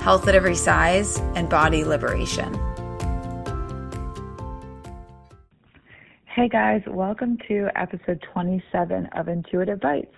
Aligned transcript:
health 0.00 0.28
at 0.28 0.34
every 0.34 0.54
size, 0.54 1.18
and 1.34 1.48
body 1.48 1.84
liberation. 1.84 2.52
Hey 6.26 6.48
guys, 6.48 6.82
welcome 6.86 7.36
to 7.48 7.68
episode 7.74 8.24
27 8.32 9.06
of 9.16 9.28
Intuitive 9.28 9.80
Bites. 9.80 10.14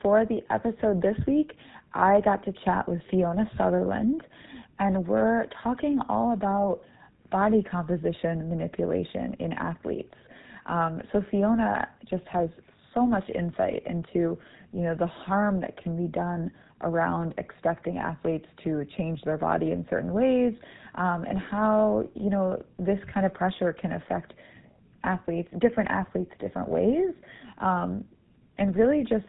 For 0.00 0.24
the 0.24 0.40
episode 0.50 1.02
this 1.02 1.16
week, 1.26 1.52
I 1.92 2.22
got 2.22 2.42
to 2.46 2.52
chat 2.64 2.88
with 2.88 3.02
Fiona 3.10 3.50
Sutherland, 3.56 4.22
and 4.78 5.06
we're 5.06 5.46
talking 5.62 6.00
all 6.08 6.32
about 6.32 6.80
body 7.30 7.62
composition 7.62 8.48
manipulation 8.48 9.34
in 9.40 9.52
athletes. 9.52 10.14
Um, 10.66 11.02
so 11.12 11.22
Fiona 11.30 11.86
just 12.08 12.26
has 12.28 12.48
so 12.94 13.04
much 13.04 13.28
insight 13.34 13.82
into, 13.86 14.38
you 14.72 14.82
know, 14.82 14.94
the 14.94 15.06
harm 15.06 15.60
that 15.60 15.76
can 15.82 15.96
be 15.96 16.08
done 16.08 16.50
around 16.82 17.34
expecting 17.38 17.98
athletes 17.98 18.46
to 18.64 18.84
change 18.96 19.20
their 19.22 19.38
body 19.38 19.70
in 19.72 19.86
certain 19.90 20.12
ways 20.12 20.54
um, 20.94 21.24
and 21.24 21.38
how 21.38 22.08
you 22.14 22.30
know 22.30 22.62
this 22.78 22.98
kind 23.12 23.24
of 23.26 23.32
pressure 23.32 23.72
can 23.72 23.92
affect 23.92 24.34
athletes 25.04 25.48
different 25.60 25.90
athletes 25.90 26.30
different 26.40 26.68
ways. 26.68 27.14
Um, 27.58 28.04
and 28.58 28.76
really 28.76 29.04
just 29.08 29.26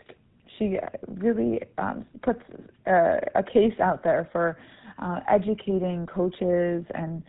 she 0.57 0.77
really 1.07 1.61
um, 1.77 2.05
puts 2.21 2.41
a, 2.85 3.19
a, 3.35 3.43
case 3.43 3.73
out 3.81 4.03
there 4.03 4.29
for 4.31 4.57
uh, 4.99 5.21
educating 5.29 6.05
coaches 6.05 6.85
and 6.93 7.23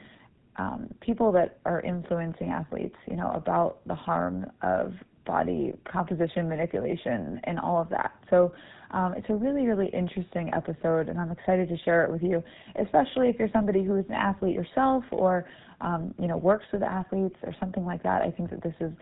um, 0.56 0.88
people 1.00 1.32
that 1.32 1.58
are 1.64 1.80
influencing 1.80 2.48
athletes 2.48 2.96
you 3.08 3.16
know 3.16 3.30
about 3.30 3.78
the 3.86 3.94
harm 3.94 4.46
of 4.62 4.92
body 5.24 5.72
composition 5.90 6.48
manipulation 6.48 7.40
and 7.44 7.58
all 7.58 7.80
of 7.80 7.88
that 7.88 8.12
so 8.30 8.52
um, 8.94 9.12
it's 9.14 9.28
a 9.28 9.34
really, 9.34 9.66
really 9.66 9.88
interesting 9.88 10.52
episode, 10.54 11.08
and 11.08 11.18
I'm 11.18 11.32
excited 11.32 11.68
to 11.68 11.76
share 11.78 12.04
it 12.04 12.12
with 12.12 12.22
you, 12.22 12.44
especially 12.80 13.28
if 13.28 13.36
you're 13.40 13.50
somebody 13.52 13.82
who 13.82 13.96
is 13.96 14.04
an 14.08 14.14
athlete 14.14 14.54
yourself 14.54 15.02
or, 15.10 15.46
um, 15.80 16.14
you 16.16 16.28
know, 16.28 16.36
works 16.36 16.66
with 16.72 16.84
athletes 16.84 17.34
or 17.42 17.52
something 17.58 17.84
like 17.84 18.04
that. 18.04 18.22
I 18.22 18.30
think 18.30 18.50
that 18.50 18.62
this 18.62 18.74
is 18.78 18.92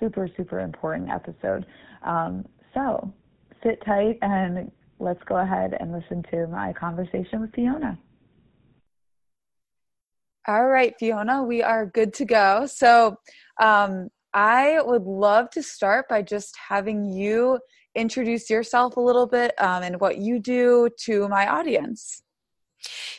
super, 0.00 0.28
super 0.36 0.58
important 0.58 1.10
episode. 1.10 1.64
Um, 2.02 2.44
so 2.74 3.12
sit 3.62 3.80
tight 3.86 4.18
and 4.20 4.70
let's 4.98 5.22
go 5.26 5.36
ahead 5.36 5.76
and 5.78 5.92
listen 5.92 6.24
to 6.32 6.48
my 6.48 6.72
conversation 6.72 7.40
with 7.40 7.54
Fiona. 7.54 7.96
All 10.48 10.66
right, 10.66 10.92
Fiona, 10.98 11.44
we 11.44 11.62
are 11.62 11.86
good 11.86 12.12
to 12.14 12.24
go. 12.24 12.66
So, 12.66 13.16
um, 13.60 14.08
I 14.36 14.82
would 14.82 15.04
love 15.04 15.48
to 15.52 15.62
start 15.62 16.10
by 16.10 16.20
just 16.20 16.54
having 16.68 17.06
you 17.06 17.58
introduce 17.94 18.50
yourself 18.50 18.98
a 18.98 19.00
little 19.00 19.26
bit 19.26 19.54
um, 19.58 19.82
and 19.82 19.98
what 19.98 20.18
you 20.18 20.38
do 20.38 20.90
to 21.04 21.26
my 21.28 21.48
audience. 21.48 22.22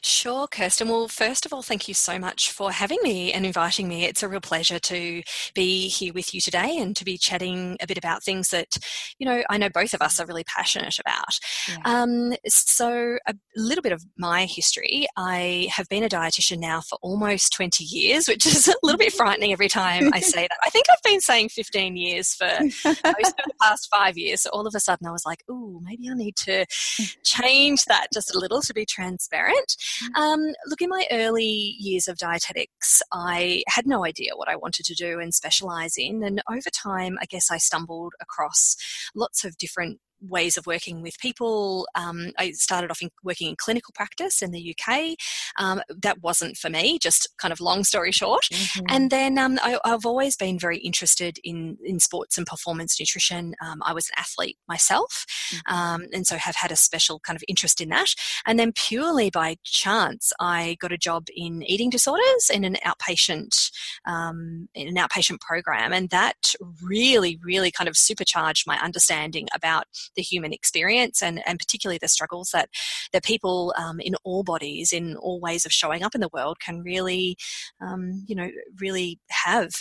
Sure, 0.03 0.47
Kirsten. 0.47 0.89
Well, 0.89 1.07
first 1.07 1.45
of 1.45 1.53
all, 1.53 1.61
thank 1.61 1.87
you 1.87 1.93
so 1.93 2.19
much 2.19 2.51
for 2.51 2.71
having 2.71 2.99
me 3.03 3.31
and 3.33 3.45
inviting 3.45 3.87
me. 3.87 4.05
It's 4.05 4.23
a 4.23 4.27
real 4.27 4.41
pleasure 4.41 4.79
to 4.79 5.23
be 5.53 5.87
here 5.87 6.13
with 6.13 6.33
you 6.33 6.41
today 6.41 6.77
and 6.77 6.95
to 6.95 7.05
be 7.05 7.17
chatting 7.17 7.77
a 7.81 7.87
bit 7.87 7.97
about 7.97 8.23
things 8.23 8.49
that, 8.49 8.77
you 9.19 9.25
know, 9.25 9.43
I 9.49 9.57
know 9.57 9.69
both 9.69 9.93
of 9.93 10.01
us 10.01 10.19
are 10.19 10.25
really 10.25 10.43
passionate 10.43 10.97
about. 10.99 11.39
Yeah. 11.67 11.77
Um, 11.85 12.33
so, 12.47 13.17
a 13.27 13.33
little 13.55 13.81
bit 13.81 13.91
of 13.91 14.05
my 14.17 14.45
history. 14.45 15.07
I 15.17 15.67
have 15.71 15.87
been 15.89 16.03
a 16.03 16.09
dietitian 16.09 16.59
now 16.59 16.81
for 16.81 16.97
almost 17.01 17.53
20 17.53 17.83
years, 17.83 18.27
which 18.27 18.45
is 18.45 18.67
a 18.67 18.75
little 18.83 18.99
bit 18.99 19.13
frightening 19.17 19.51
every 19.51 19.69
time 19.69 20.11
I 20.13 20.19
say 20.19 20.41
that. 20.41 20.57
I 20.63 20.69
think 20.69 20.85
I've 20.89 21.03
been 21.03 21.21
saying 21.21 21.49
15 21.49 21.95
years 21.95 22.33
for 22.33 22.49
most 22.61 22.85
of 22.85 23.03
the 23.03 23.53
past 23.61 23.87
five 23.91 24.17
years. 24.17 24.41
So, 24.41 24.49
all 24.51 24.67
of 24.67 24.75
a 24.75 24.79
sudden, 24.79 25.07
I 25.07 25.11
was 25.11 25.25
like, 25.25 25.43
oh, 25.49 25.79
maybe 25.83 26.09
I 26.09 26.13
need 26.13 26.35
to 26.37 26.65
change 27.23 27.85
that 27.85 28.07
just 28.13 28.33
a 28.35 28.39
little 28.39 28.61
to 28.61 28.73
be 28.73 28.85
transparent. 28.85 29.56
Mm-hmm. 29.57 30.21
Um, 30.21 30.53
look, 30.67 30.81
in 30.81 30.89
my 30.89 31.05
early 31.11 31.75
years 31.79 32.07
of 32.07 32.17
dietetics, 32.17 33.01
I 33.11 33.63
had 33.67 33.85
no 33.87 34.05
idea 34.05 34.31
what 34.35 34.49
I 34.49 34.55
wanted 34.55 34.85
to 34.85 34.95
do 34.95 35.19
and 35.19 35.33
specialize 35.33 35.95
in. 35.97 36.23
And 36.23 36.41
over 36.49 36.69
time, 36.69 37.17
I 37.21 37.25
guess 37.25 37.51
I 37.51 37.57
stumbled 37.57 38.13
across 38.21 38.75
lots 39.15 39.43
of 39.43 39.57
different 39.57 39.99
ways 40.21 40.57
of 40.57 40.65
working 40.65 41.01
with 41.01 41.17
people. 41.19 41.87
Um, 41.95 42.31
I 42.37 42.51
started 42.51 42.91
off 42.91 43.01
in 43.01 43.09
working 43.23 43.49
in 43.49 43.55
clinical 43.57 43.91
practice 43.95 44.41
in 44.41 44.51
the 44.51 44.75
UK. 44.75 45.15
Um, 45.59 45.81
that 46.01 46.21
wasn't 46.21 46.57
for 46.57 46.69
me, 46.69 46.99
just 46.99 47.27
kind 47.37 47.51
of 47.51 47.59
long 47.59 47.83
story 47.83 48.11
short. 48.11 48.43
Mm-hmm. 48.51 48.85
And 48.89 49.11
then 49.11 49.37
um, 49.37 49.59
I, 49.61 49.79
have 49.85 50.05
always 50.05 50.35
been 50.35 50.59
very 50.59 50.77
interested 50.79 51.39
in, 51.43 51.77
in 51.83 51.99
sports 51.99 52.37
and 52.37 52.45
performance 52.45 52.99
nutrition. 52.99 53.55
Um, 53.61 53.81
I 53.85 53.93
was 53.93 54.09
an 54.09 54.15
athlete 54.17 54.57
myself, 54.67 55.25
mm-hmm. 55.51 55.73
Um, 55.73 56.07
and 56.13 56.25
so 56.25 56.37
have 56.37 56.55
had 56.55 56.71
a 56.71 56.75
special 56.75 57.19
kind 57.19 57.35
of 57.35 57.43
interest 57.47 57.81
in 57.81 57.89
that. 57.89 58.13
And 58.45 58.59
then 58.59 58.71
purely 58.73 59.29
by 59.29 59.57
chance, 59.63 60.31
I 60.39 60.77
got 60.79 60.91
a 60.91 60.97
job 60.97 61.27
in 61.35 61.63
eating 61.63 61.89
disorders 61.89 62.49
in 62.53 62.63
an 62.63 62.77
outpatient 62.85 63.71
um, 64.05 64.69
in 64.73 64.87
an 64.87 64.95
outpatient 64.95 65.39
program, 65.39 65.93
and 65.93 66.09
that 66.09 66.53
really, 66.81 67.39
really 67.43 67.71
kind 67.71 67.87
of 67.87 67.97
supercharged 67.97 68.65
my 68.67 68.77
understanding 68.79 69.47
about 69.53 69.85
the 70.15 70.21
human 70.21 70.53
experience 70.53 71.21
and, 71.21 71.41
and 71.45 71.59
particularly 71.59 71.99
the 72.01 72.07
struggles 72.07 72.49
that, 72.51 72.69
that 73.13 73.23
people 73.23 73.73
um, 73.77 73.99
in 73.99 74.15
all 74.23 74.43
bodies, 74.43 74.93
in 74.93 75.15
all 75.17 75.39
ways 75.39 75.65
of 75.65 75.71
showing 75.71 76.03
up 76.03 76.15
in 76.15 76.21
the 76.21 76.29
world 76.33 76.59
can 76.59 76.81
really, 76.81 77.37
um, 77.81 78.23
you 78.27 78.35
know, 78.35 78.49
really 78.79 79.19
have. 79.29 79.71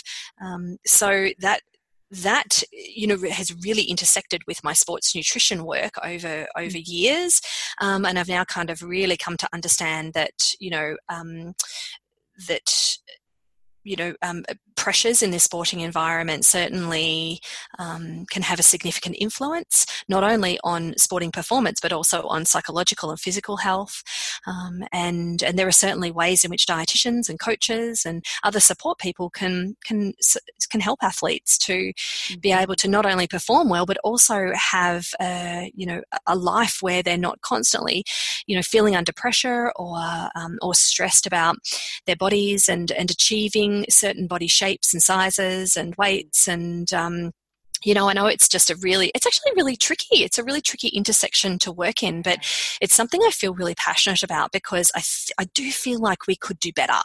Um, 0.41 0.77
so 0.85 1.29
that 1.39 1.61
that 2.09 2.63
you 2.71 3.05
know 3.05 3.17
has 3.29 3.53
really 3.65 3.83
intersected 3.83 4.41
with 4.47 4.63
my 4.63 4.71
sports 4.71 5.13
nutrition 5.13 5.65
work 5.65 5.93
over 6.03 6.47
over 6.55 6.77
mm. 6.77 6.83
years 6.85 7.41
um, 7.81 8.05
and 8.05 8.17
i've 8.17 8.29
now 8.29 8.45
kind 8.45 8.69
of 8.69 8.81
really 8.81 9.17
come 9.17 9.35
to 9.35 9.49
understand 9.51 10.13
that 10.13 10.53
you 10.59 10.69
know 10.69 10.95
um, 11.09 11.53
that 12.47 12.97
you 13.83 13.97
know 13.97 14.13
um, 14.21 14.43
pressures 14.77 15.21
in 15.21 15.31
this 15.31 15.43
sporting 15.43 15.81
environment 15.81 16.45
certainly 16.45 17.41
um, 17.79 18.25
can 18.29 18.43
have 18.43 18.59
a 18.59 18.63
significant 18.63 19.15
influence 19.19 19.85
not 20.07 20.23
only 20.23 20.57
on 20.63 20.93
sporting 20.97 21.31
performance 21.31 21.79
but 21.81 21.91
also 21.91 22.21
on 22.27 22.45
psychological 22.45 23.09
and 23.09 23.19
physical 23.19 23.57
health 23.57 24.03
um, 24.45 24.83
and 24.93 25.43
and 25.43 25.57
there 25.57 25.67
are 25.67 25.71
certainly 25.71 26.11
ways 26.11 26.45
in 26.45 26.51
which 26.51 26.67
dietitians 26.67 27.27
and 27.27 27.39
coaches 27.39 28.05
and 28.05 28.23
other 28.43 28.59
support 28.59 28.99
people 28.99 29.29
can 29.29 29.75
can 29.83 30.13
can 30.69 30.79
help 30.79 30.99
athletes 31.01 31.57
to 31.57 31.91
be 32.39 32.49
mm-hmm. 32.49 32.61
able 32.61 32.75
to 32.75 32.87
not 32.87 33.05
only 33.05 33.27
perform 33.27 33.69
well 33.69 33.85
but 33.85 33.97
also 34.03 34.51
have 34.53 35.07
a, 35.19 35.71
you 35.75 35.85
know 35.85 36.01
a 36.27 36.35
life 36.35 36.77
where 36.81 37.01
they're 37.01 37.17
not 37.17 37.41
constantly 37.41 38.03
you 38.45 38.55
know 38.55 38.61
feeling 38.61 38.95
under 38.95 39.11
pressure 39.11 39.71
or 39.75 39.97
um, 40.35 40.57
or 40.61 40.73
stressed 40.75 41.25
about 41.25 41.55
their 42.05 42.15
bodies 42.15 42.69
and 42.69 42.91
and 42.91 43.09
achieving 43.09 43.85
certain 43.89 44.27
body 44.27 44.47
shapes 44.47 44.66
and 44.93 45.01
sizes 45.01 45.75
and 45.75 45.95
weights 45.97 46.47
and 46.47 46.91
um, 46.93 47.31
you 47.83 47.93
know, 47.93 48.09
I 48.09 48.13
know 48.13 48.25
it's 48.25 48.47
just 48.47 48.69
a 48.69 48.75
really, 48.77 49.11
it's 49.13 49.25
actually 49.25 49.51
really 49.55 49.75
tricky. 49.75 50.23
It's 50.23 50.37
a 50.37 50.43
really 50.43 50.61
tricky 50.61 50.87
intersection 50.89 51.59
to 51.59 51.71
work 51.71 52.01
in, 52.01 52.21
but 52.21 52.39
it's 52.81 52.95
something 52.95 53.21
I 53.23 53.29
feel 53.29 53.53
really 53.53 53.75
passionate 53.75 54.23
about 54.23 54.51
because 54.51 54.91
I 55.37 55.45
do 55.53 55.71
feel 55.71 55.99
like 55.99 56.27
we 56.27 56.35
could 56.35 56.59
do 56.59 56.73
better. 56.73 56.99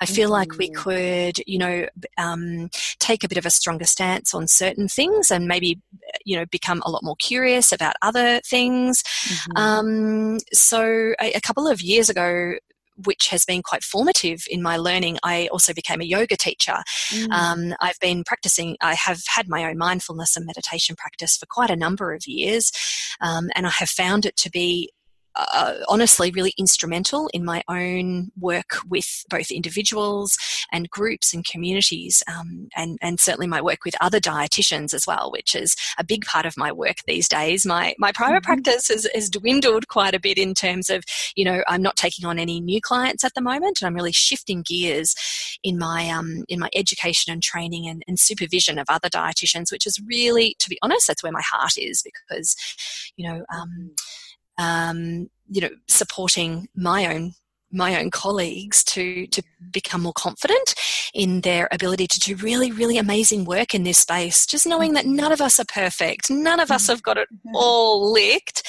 I 0.00 0.06
feel 0.06 0.26
mm-hmm. 0.26 0.32
like 0.32 0.58
we 0.58 0.70
mm-hmm. 0.70 0.82
could, 0.82 1.40
you 1.46 1.58
know, 1.58 1.86
um, 2.18 2.70
take 2.98 3.24
a 3.24 3.28
bit 3.28 3.38
of 3.38 3.46
a 3.46 3.50
stronger 3.50 3.84
stance 3.84 4.34
on 4.34 4.46
certain 4.46 4.88
things 4.88 5.30
and 5.30 5.46
maybe, 5.46 5.80
you 6.24 6.36
know, 6.36 6.46
become 6.46 6.82
a 6.84 6.90
lot 6.90 7.02
more 7.02 7.16
curious 7.16 7.72
about 7.72 7.96
other 8.02 8.40
things. 8.40 9.02
Mm-hmm. 9.02 9.56
Um, 9.56 10.38
so 10.52 11.14
a, 11.20 11.32
a 11.32 11.40
couple 11.40 11.66
of 11.66 11.82
years 11.82 12.08
ago, 12.08 12.54
which 12.96 13.28
has 13.28 13.44
been 13.44 13.62
quite 13.62 13.82
formative 13.82 14.44
in 14.48 14.62
my 14.62 14.76
learning. 14.76 15.18
I 15.22 15.48
also 15.48 15.72
became 15.72 16.00
a 16.00 16.04
yoga 16.04 16.36
teacher. 16.36 16.76
Mm. 17.10 17.30
Um, 17.32 17.74
I've 17.80 17.98
been 18.00 18.24
practicing, 18.24 18.76
I 18.80 18.94
have 18.94 19.22
had 19.34 19.48
my 19.48 19.64
own 19.64 19.78
mindfulness 19.78 20.36
and 20.36 20.46
meditation 20.46 20.96
practice 20.96 21.36
for 21.36 21.46
quite 21.46 21.70
a 21.70 21.76
number 21.76 22.12
of 22.12 22.26
years, 22.26 22.72
um, 23.20 23.48
and 23.54 23.66
I 23.66 23.70
have 23.70 23.90
found 23.90 24.26
it 24.26 24.36
to 24.36 24.50
be 24.50 24.90
uh, 25.36 25.74
honestly 25.88 26.30
really 26.30 26.54
instrumental 26.58 27.28
in 27.32 27.44
my 27.44 27.62
own 27.68 28.30
work 28.38 28.76
with 28.88 29.24
both 29.28 29.50
individuals 29.50 30.36
and 30.70 30.90
groups 30.90 31.32
and 31.34 31.44
communities, 31.44 32.22
um, 32.28 32.68
and, 32.76 32.98
and 33.02 33.20
certainly 33.20 33.46
my 33.46 33.60
work 33.60 33.84
with 33.84 33.94
other 34.00 34.20
dietitians 34.20 34.94
as 34.94 35.06
well, 35.06 35.30
which 35.32 35.54
is 35.54 35.76
a 35.98 36.04
big 36.04 36.24
part 36.24 36.46
of 36.46 36.56
my 36.56 36.72
work 36.72 36.96
these 37.06 37.28
days. 37.28 37.66
My, 37.66 37.94
my 37.98 38.12
private 38.12 38.42
mm-hmm. 38.42 38.62
practice 38.62 38.88
has, 38.88 39.08
has 39.14 39.30
dwindled 39.30 39.88
quite 39.88 40.14
a 40.14 40.20
bit 40.20 40.38
in 40.38 40.54
terms 40.54 40.90
of, 40.90 41.04
you 41.36 41.44
know, 41.44 41.62
I'm 41.68 41.82
not 41.82 41.96
taking 41.96 42.26
on 42.26 42.38
any 42.38 42.60
new 42.60 42.80
clients 42.80 43.24
at 43.24 43.34
the 43.34 43.42
moment, 43.42 43.80
and 43.80 43.86
I'm 43.86 43.94
really 43.94 44.12
shifting 44.12 44.62
gears 44.66 45.14
in 45.62 45.78
my, 45.78 46.08
um, 46.08 46.44
in 46.48 46.58
my 46.58 46.70
education 46.74 47.32
and 47.32 47.42
training 47.42 47.88
and, 47.88 48.02
and 48.06 48.18
supervision 48.18 48.78
of 48.78 48.86
other 48.88 49.08
dietitians, 49.08 49.70
which 49.70 49.86
is 49.86 50.00
really, 50.06 50.56
to 50.58 50.68
be 50.68 50.78
honest, 50.82 51.06
that's 51.06 51.22
where 51.22 51.32
my 51.32 51.42
heart 51.42 51.76
is 51.76 52.02
because, 52.02 52.56
you 53.16 53.28
know, 53.28 53.44
um, 53.52 53.92
um, 54.58 55.28
you 55.48 55.60
know, 55.60 55.70
supporting 55.88 56.68
my 56.74 57.06
own 57.06 57.34
my 57.72 57.98
own 57.98 58.10
colleagues 58.10 58.84
to 58.84 59.26
to 59.28 59.42
become 59.70 60.02
more 60.02 60.12
confident 60.12 60.74
in 61.14 61.40
their 61.40 61.68
ability 61.72 62.06
to 62.06 62.20
do 62.20 62.36
really 62.36 62.70
really 62.70 62.98
amazing 62.98 63.44
work 63.44 63.74
in 63.74 63.82
this 63.82 63.98
space 63.98 64.44
just 64.44 64.66
knowing 64.66 64.92
that 64.92 65.06
none 65.06 65.32
of 65.32 65.40
us 65.40 65.58
are 65.58 65.64
perfect 65.64 66.30
none 66.30 66.60
of 66.60 66.70
us 66.70 66.82
mm-hmm. 66.82 66.92
have 66.92 67.02
got 67.02 67.16
it 67.16 67.28
mm-hmm. 67.32 67.56
all 67.56 68.12
licked 68.12 68.62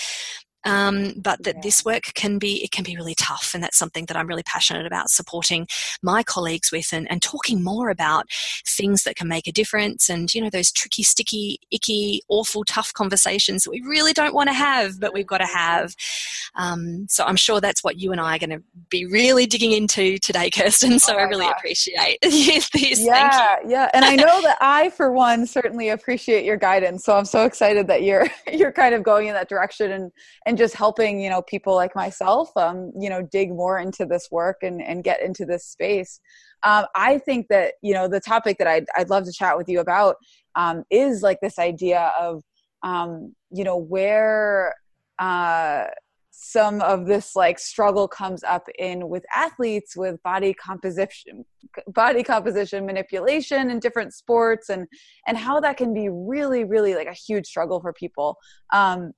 um, 0.66 1.14
but 1.18 1.44
that 1.44 1.56
yeah. 1.56 1.62
this 1.62 1.84
work 1.84 2.04
can 2.14 2.38
be 2.38 2.64
it 2.64 2.72
can 2.72 2.84
be 2.84 2.96
really 2.96 3.16
tough 3.16 3.52
and 3.54 3.64
that's 3.64 3.78
something 3.78 4.06
that 4.06 4.18
i'm 4.18 4.28
really 4.28 4.44
passionate 4.44 4.86
about 4.86 5.10
supporting 5.10 5.68
my 6.02 6.24
colleagues 6.24 6.72
with 6.72 6.92
and, 6.94 7.10
and 7.12 7.22
talking 7.22 7.64
more 7.64 7.90
about 7.90 8.26
things 8.66 9.04
that 9.04 9.16
can 9.16 9.28
make 9.28 9.48
a 9.48 9.52
difference 9.52 10.10
and 10.10 10.34
you 10.34 10.42
know 10.42 10.50
those 10.50 10.72
tricky 10.72 11.04
sticky 11.04 11.60
icky 11.72 12.22
awful 12.30 12.64
tough 12.64 12.94
conversations 12.94 13.64
that 13.64 13.72
we 13.72 13.82
really 13.82 14.14
don't 14.14 14.34
want 14.34 14.48
to 14.48 14.54
have 14.54 15.00
but 15.00 15.14
we've 15.14 15.28
got 15.28 15.40
to 15.40 15.46
have 15.46 15.94
um, 16.56 17.06
so 17.10 17.24
i'm 17.26 17.36
sure 17.36 17.60
that's 17.60 17.84
what 17.84 18.00
you 18.00 18.12
and 18.12 18.22
i 18.22 18.36
are 18.36 18.40
going 18.40 18.50
to 18.50 18.64
be 18.90 19.06
really 19.06 19.46
digging 19.46 19.72
into 19.72 20.18
today 20.20 20.50
kirsten 20.50 21.00
so 21.00 21.14
oh 21.14 21.18
i 21.18 21.24
really 21.24 21.46
gosh. 21.46 21.56
appreciate 21.58 22.18
this 22.22 23.00
yeah 23.00 23.58
yeah 23.66 23.90
and 23.94 24.06
i 24.06 24.16
know 24.16 24.42
that 24.42 24.58
i 24.62 24.90
for 24.92 25.12
one 25.12 25.46
certainly 25.46 25.90
appreciate 25.90 26.46
your 26.46 26.58
guidance 26.58 27.04
so 27.04 27.16
i'm 27.16 27.26
so 27.26 27.46
excited 27.46 27.88
that 27.88 28.04
you're 28.04 28.28
you're 28.52 28.72
kind 28.72 28.96
of 28.96 29.04
going 29.04 29.28
in 29.28 29.34
that 29.34 29.50
direction 29.50 29.92
and 29.92 30.12
and 30.46 30.53
and 30.54 30.58
just 30.60 30.76
helping 30.76 31.20
you 31.20 31.32
know 31.32 31.42
people 31.42 31.74
like 31.74 31.96
myself 31.96 32.56
um, 32.58 32.92
you 32.96 33.10
know 33.10 33.24
dig 33.24 33.50
more 33.50 33.80
into 33.80 34.06
this 34.06 34.28
work 34.30 34.58
and 34.62 34.84
and 34.84 35.04
get 35.04 35.20
into 35.20 35.46
this 35.46 35.66
space. 35.66 36.20
Um, 36.62 36.86
i 36.96 37.18
think 37.18 37.48
that 37.50 37.74
you 37.82 37.94
know 37.94 38.08
the 38.08 38.22
topic 38.22 38.58
that 38.60 38.68
i'd, 38.68 38.86
I'd 38.96 39.10
love 39.10 39.26
to 39.26 39.34
chat 39.34 39.58
with 39.58 39.68
you 39.68 39.82
about 39.82 40.16
um, 40.56 40.84
is 40.90 41.22
like 41.22 41.40
this 41.42 41.58
idea 41.60 42.14
of 42.18 42.42
um, 42.84 43.34
you 43.52 43.64
know 43.64 43.78
where 43.78 44.76
uh, 45.20 45.86
some 46.32 46.82
of 46.82 47.06
this 47.06 47.36
like 47.36 47.60
struggle 47.60 48.08
comes 48.08 48.44
up 48.44 48.68
in 48.80 49.10
with 49.10 49.26
athletes 49.36 49.96
with 49.96 50.22
body 50.24 50.54
composition 50.54 51.46
body 51.88 52.24
composition 52.24 52.86
manipulation 52.86 53.70
in 53.70 53.80
different 53.80 54.14
sports 54.14 54.70
and 54.70 54.88
and 55.28 55.38
how 55.38 55.60
that 55.60 55.78
can 55.78 55.94
be 55.94 56.10
really 56.10 56.64
really 56.64 56.96
like 56.96 57.08
a 57.08 57.14
huge 57.28 57.46
struggle 57.46 57.82
for 57.82 57.94
people. 57.94 58.38
Um 58.72 59.14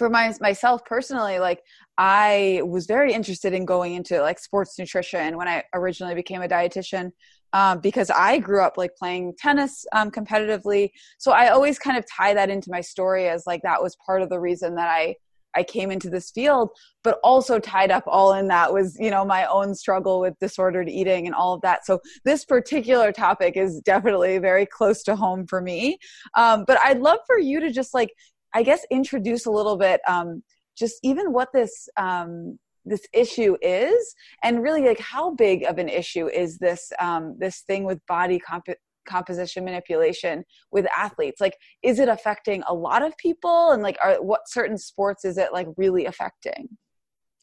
for 0.00 0.08
my, 0.08 0.32
myself 0.40 0.82
personally 0.86 1.38
like 1.38 1.62
i 1.98 2.62
was 2.64 2.86
very 2.86 3.12
interested 3.12 3.52
in 3.52 3.66
going 3.66 3.92
into 3.92 4.18
like 4.22 4.38
sports 4.38 4.78
nutrition 4.78 5.36
when 5.36 5.46
i 5.46 5.62
originally 5.74 6.14
became 6.14 6.40
a 6.40 6.48
dietitian 6.48 7.10
um, 7.52 7.80
because 7.80 8.08
i 8.08 8.38
grew 8.38 8.62
up 8.62 8.78
like 8.78 8.92
playing 8.98 9.34
tennis 9.36 9.84
um, 9.92 10.10
competitively. 10.10 10.88
So 11.18 11.32
i 11.32 11.48
always 11.48 11.78
kind 11.78 11.98
of 11.98 12.06
tie 12.10 12.32
that 12.32 12.48
into 12.48 12.70
my 12.70 12.80
story 12.80 13.28
as 13.28 13.44
like 13.46 13.60
that 13.62 13.82
was 13.82 13.94
part 14.06 14.22
of 14.22 14.30
the 14.30 14.40
reason 14.40 14.74
that 14.76 14.88
i 14.88 15.14
i 15.54 15.62
came 15.62 15.90
into 15.90 16.08
this 16.08 16.30
field 16.30 16.70
but 17.04 17.18
also 17.22 17.58
tied 17.58 17.90
up 17.90 18.04
all 18.06 18.32
in 18.32 18.48
that 18.48 18.72
was 18.72 18.96
you 18.98 19.10
know 19.10 19.22
my 19.22 19.44
own 19.46 19.74
struggle 19.74 20.18
with 20.20 20.32
disordered 20.38 20.88
eating 20.88 21.26
and 21.26 21.34
all 21.34 21.52
of 21.52 21.60
that. 21.60 21.84
So 21.84 22.00
this 22.24 22.46
particular 22.46 23.12
topic 23.12 23.54
is 23.54 23.80
definitely 23.80 24.38
very 24.38 24.64
close 24.64 25.02
to 25.02 25.14
home 25.14 25.46
for 25.46 25.60
me. 25.60 25.98
Um, 26.38 26.64
but 26.66 26.78
i'd 26.84 27.00
love 27.00 27.18
for 27.26 27.38
you 27.38 27.60
to 27.60 27.70
just 27.70 27.92
like 27.92 28.12
I 28.54 28.62
guess 28.62 28.84
introduce 28.90 29.46
a 29.46 29.50
little 29.50 29.76
bit 29.76 30.00
um, 30.08 30.42
just 30.76 30.96
even 31.02 31.32
what 31.32 31.48
this 31.52 31.88
um, 31.96 32.58
this 32.84 33.06
issue 33.12 33.56
is, 33.60 34.14
and 34.42 34.62
really 34.62 34.82
like 34.82 35.00
how 35.00 35.34
big 35.34 35.64
of 35.64 35.78
an 35.78 35.88
issue 35.88 36.28
is 36.28 36.58
this 36.58 36.92
um, 37.00 37.36
this 37.38 37.60
thing 37.60 37.84
with 37.84 38.04
body 38.06 38.38
comp- 38.38 38.78
composition 39.06 39.64
manipulation 39.64 40.44
with 40.70 40.86
athletes? 40.96 41.40
Like, 41.40 41.56
is 41.82 41.98
it 41.98 42.08
affecting 42.08 42.62
a 42.66 42.74
lot 42.74 43.02
of 43.02 43.16
people, 43.18 43.70
and 43.70 43.82
like, 43.82 43.98
are 44.02 44.22
what 44.22 44.42
certain 44.46 44.78
sports 44.78 45.24
is 45.24 45.38
it 45.38 45.52
like 45.52 45.68
really 45.76 46.06
affecting? 46.06 46.68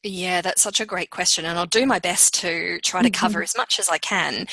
Yeah, 0.04 0.42
that's 0.42 0.62
such 0.62 0.80
a 0.80 0.86
great 0.86 1.10
question, 1.10 1.44
and 1.44 1.58
I'll 1.58 1.66
do 1.66 1.86
my 1.86 2.00
best 2.00 2.34
to 2.36 2.80
try 2.82 3.02
to 3.02 3.10
cover 3.10 3.40
mm-hmm. 3.40 3.44
as 3.44 3.58
much 3.58 3.80
as 3.80 3.90
I 3.90 3.98
can. 3.98 4.46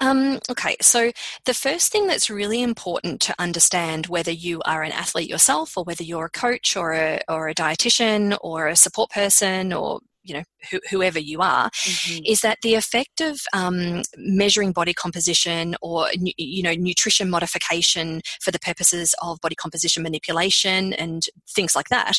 Um, 0.00 0.40
okay, 0.50 0.76
so 0.80 1.12
the 1.44 1.54
first 1.54 1.92
thing 1.92 2.08
that's 2.08 2.28
really 2.28 2.62
important 2.62 3.20
to 3.22 3.34
understand 3.38 4.06
whether 4.08 4.32
you 4.32 4.60
are 4.66 4.82
an 4.82 4.92
athlete 4.92 5.30
yourself, 5.30 5.78
or 5.78 5.84
whether 5.84 6.02
you're 6.02 6.26
a 6.26 6.30
coach, 6.30 6.76
or 6.76 6.92
a, 6.94 7.20
or 7.28 7.48
a 7.48 7.54
dietitian, 7.54 8.36
or 8.42 8.66
a 8.66 8.76
support 8.76 9.10
person, 9.10 9.72
or 9.72 10.00
you 10.22 10.34
know 10.34 10.42
whoever 10.90 11.18
you 11.18 11.40
are 11.40 11.70
mm-hmm. 11.70 12.22
is 12.24 12.40
that 12.40 12.58
the 12.62 12.74
effect 12.74 13.20
of 13.20 13.40
um, 13.52 14.02
measuring 14.16 14.72
body 14.72 14.94
composition 14.94 15.74
or 15.82 16.06
you 16.36 16.62
know 16.62 16.74
nutrition 16.74 17.28
modification 17.28 18.20
for 18.40 18.50
the 18.50 18.58
purposes 18.60 19.14
of 19.22 19.40
body 19.40 19.54
composition 19.54 20.02
manipulation 20.02 20.92
and 20.94 21.26
things 21.48 21.74
like 21.74 21.88
that 21.88 22.18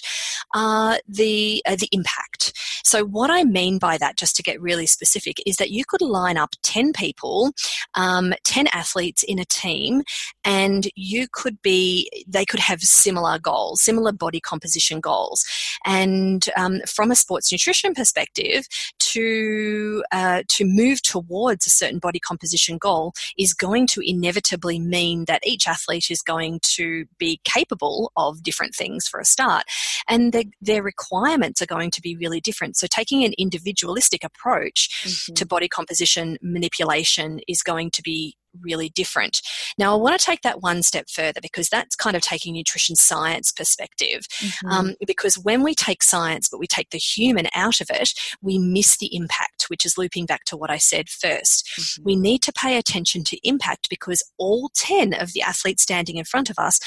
are 0.53 0.99
the 1.07 1.61
uh, 1.65 1.75
the 1.75 1.89
impact 1.91 2.53
so 2.83 3.05
what 3.05 3.29
i 3.29 3.43
mean 3.43 3.77
by 3.79 3.97
that 3.97 4.17
just 4.17 4.35
to 4.35 4.43
get 4.43 4.61
really 4.61 4.85
specific 4.85 5.37
is 5.45 5.55
that 5.55 5.71
you 5.71 5.83
could 5.87 6.01
line 6.01 6.37
up 6.37 6.51
10 6.63 6.93
people 6.93 7.51
um, 7.95 8.33
10 8.43 8.67
athletes 8.67 9.23
in 9.23 9.39
a 9.39 9.45
team 9.45 10.01
and 10.43 10.89
you 10.95 11.27
could 11.31 11.61
be 11.61 12.09
they 12.27 12.45
could 12.45 12.59
have 12.59 12.81
similar 12.81 13.39
goals 13.39 13.81
similar 13.81 14.11
body 14.11 14.39
composition 14.39 14.99
goals 14.99 15.45
and 15.85 16.49
um, 16.57 16.81
from 16.87 17.11
a 17.11 17.15
sports 17.15 17.51
nutrition 17.51 17.92
perspective, 17.93 18.67
to 18.99 20.03
uh, 20.11 20.43
to 20.49 20.65
move 20.65 21.01
towards 21.01 21.65
a 21.65 21.69
certain 21.69 21.99
body 21.99 22.19
composition 22.19 22.77
goal 22.77 23.13
is 23.37 23.53
going 23.53 23.87
to 23.87 24.01
inevitably 24.03 24.79
mean 24.79 25.25
that 25.25 25.45
each 25.45 25.67
athlete 25.67 26.09
is 26.09 26.21
going 26.21 26.59
to 26.63 27.05
be 27.17 27.39
capable 27.43 28.11
of 28.15 28.43
different 28.43 28.75
things 28.75 29.07
for 29.07 29.19
a 29.19 29.25
start, 29.25 29.63
and 30.07 30.33
their, 30.33 30.43
their 30.61 30.83
requirements 30.83 31.61
are 31.61 31.67
going 31.67 31.91
to 31.91 32.01
be 32.01 32.15
really 32.15 32.41
different. 32.41 32.77
So, 32.77 32.87
taking 32.87 33.23
an 33.23 33.33
individualistic 33.37 34.23
approach 34.23 34.89
mm-hmm. 35.03 35.33
to 35.33 35.45
body 35.45 35.67
composition 35.67 36.37
manipulation 36.41 37.39
is 37.47 37.61
going 37.61 37.91
to 37.91 38.01
be 38.01 38.35
really 38.61 38.89
different. 38.89 39.41
Now, 39.77 39.93
I 39.93 40.01
want 40.01 40.19
to 40.19 40.25
take 40.25 40.41
that 40.41 40.61
one 40.61 40.83
step 40.83 41.09
further 41.09 41.41
because 41.41 41.69
that's 41.69 41.95
kind 41.95 42.15
of 42.15 42.21
taking 42.21 42.53
nutrition 42.53 42.95
science 42.95 43.51
perspective. 43.51 44.27
Mm-hmm. 44.39 44.67
Um, 44.67 44.95
because 45.05 45.37
when 45.37 45.63
we 45.63 45.75
take 45.75 46.03
science 46.03 46.49
but 46.49 46.59
we 46.59 46.67
take 46.67 46.89
the 46.91 46.97
human 46.97 47.47
out 47.55 47.81
of 47.81 47.89
it, 47.89 48.11
we 48.41 48.57
miss 48.57 48.97
the 48.97 49.15
impact, 49.15 49.65
which 49.67 49.85
is 49.85 49.97
looping 49.97 50.25
back 50.25 50.43
to 50.45 50.57
what 50.57 50.69
I 50.69 50.77
said 50.77 51.07
1st 51.07 51.63
mm-hmm. 51.63 52.03
We 52.03 52.15
need 52.15 52.41
to 52.43 52.53
pay 52.53 52.77
attention 52.77 53.23
to 53.25 53.47
impact 53.47 53.89
because 53.89 54.21
all 54.37 54.69
10 54.75 55.13
of 55.13 55.33
the 55.33 55.41
athletes 55.41 55.83
standing 55.83 56.17
in 56.17 56.25
front 56.25 56.49
of 56.49 56.59
us 56.59 56.79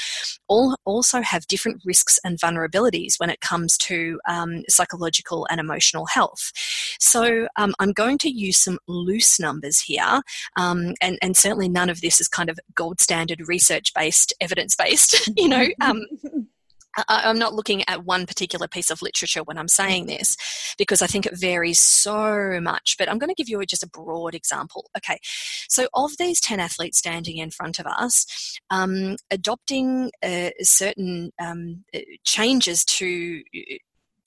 all 0.47 0.75
also 0.85 1.21
have 1.21 1.47
different 1.47 1.81
risks 1.85 2.19
and 2.23 2.39
vulnerabilities 2.39 3.15
when 3.17 3.29
it 3.29 3.41
comes 3.41 3.77
to 3.77 4.19
um, 4.27 4.63
psychological 4.69 5.47
and 5.49 5.59
emotional 5.59 6.05
health. 6.05 6.51
So 6.99 7.47
um, 7.55 7.73
I'm 7.79 7.91
going 7.91 8.17
to 8.19 8.29
use 8.29 8.57
some 8.57 8.79
loose 8.87 9.39
numbers 9.39 9.79
here 9.79 10.21
um, 10.57 10.93
and, 11.01 11.17
and 11.21 11.35
certainly 11.35 11.56
certainly 11.57 11.69
none 11.73 11.89
of 11.89 12.01
this 12.01 12.21
is 12.21 12.27
kind 12.27 12.49
of 12.49 12.59
gold 12.75 13.01
standard 13.01 13.47
research 13.47 13.93
based, 13.93 14.33
evidence 14.39 14.75
based. 14.75 15.29
you 15.37 15.49
know, 15.49 15.65
um, 15.81 16.05
I, 17.07 17.29
am 17.29 17.39
not 17.39 17.53
looking 17.53 17.83
at 17.87 18.05
one 18.05 18.27
particular 18.27 18.67
piece 18.67 18.91
of 18.91 19.01
literature 19.01 19.43
when 19.43 19.57
I'm 19.57 19.67
saying 19.67 20.05
this 20.05 20.37
because 20.77 21.01
I 21.01 21.07
think 21.07 21.25
it 21.25 21.37
varies 21.37 21.79
so 21.79 22.59
much. 22.61 22.95
But 22.99 23.09
I'm 23.09 23.17
going 23.17 23.29
to 23.29 23.35
give 23.35 23.49
you 23.49 23.63
just 23.65 23.83
a 23.83 23.89
broad 23.89 24.35
example. 24.35 24.89
Okay, 24.95 25.17
so 25.67 25.87
of 25.95 26.11
these 26.17 26.39
10 26.39 26.59
athletes 26.59 26.99
standing 26.99 27.37
in 27.37 27.49
front 27.49 27.79
of 27.79 27.87
us, 27.87 28.59
um, 28.69 29.15
adopting 29.31 30.11
uh, 30.23 30.51
certain 30.61 31.31
um, 31.39 31.83
uh, 31.95 31.99
changes 32.23 32.85
to 32.85 33.41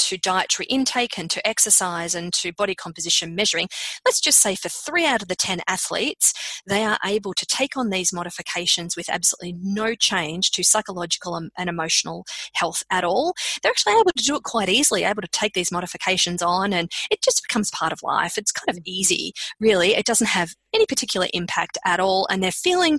to 0.01 0.19
dietary 0.19 0.67
intake 0.67 1.19
and 1.19 1.31
to 1.31 1.47
exercise 1.47 2.15
and 2.15 2.33
to 2.35 2.53
body 2.53 2.75
composition 2.75 3.35
measuring, 3.35 3.69
let's 4.05 4.21
just 4.21 4.41
say 4.41 4.55
for 4.55 4.69
three 4.69 5.07
out 5.07 5.23
of 5.23 5.29
the 5.29 5.37
10 5.37 5.61
athletes, 5.69 6.33
they 6.67 6.85
are 6.85 6.99
able 7.05 7.33
to 7.35 7.47
take 7.47 7.77
on 7.77 7.91
these 7.91 8.13
modifications 8.13 8.97
with 8.97 9.09
absolutely 9.09 9.59
no 9.63 9.95
change 9.95 10.51
to 10.53 10.65
psychological 10.65 11.37
and 11.37 11.69
emotional 11.69 12.25
health 12.55 12.83
at 12.91 13.05
all. 13.05 13.35
They're 13.63 13.71
actually 13.71 13.95
able 13.95 14.13
to 14.17 14.25
do 14.25 14.37
it 14.37 14.43
quite 14.43 14.69
easily, 14.69 15.05
able 15.05 15.23
to 15.23 15.29
take 15.29 15.55
these 15.55 15.73
modifications 15.73 16.43
on, 16.43 16.73
and 16.73 16.91
it 17.11 17.23
just 17.23 17.43
becomes 17.47 17.71
part 17.71 17.93
of 17.93 18.03
life. 18.03 18.39
It's 18.39 18.53
kind 18.53 18.77
of 18.77 18.83
easy, 18.85 19.33
really. 19.59 19.95
It 19.95 20.07
doesn't 20.07 20.29
have 20.29 20.55
any 20.75 20.87
particular 20.87 21.29
impact 21.33 21.79
at 21.85 22.01
all, 22.01 22.27
and 22.31 22.43
they're 22.43 22.53
feeling 22.53 22.99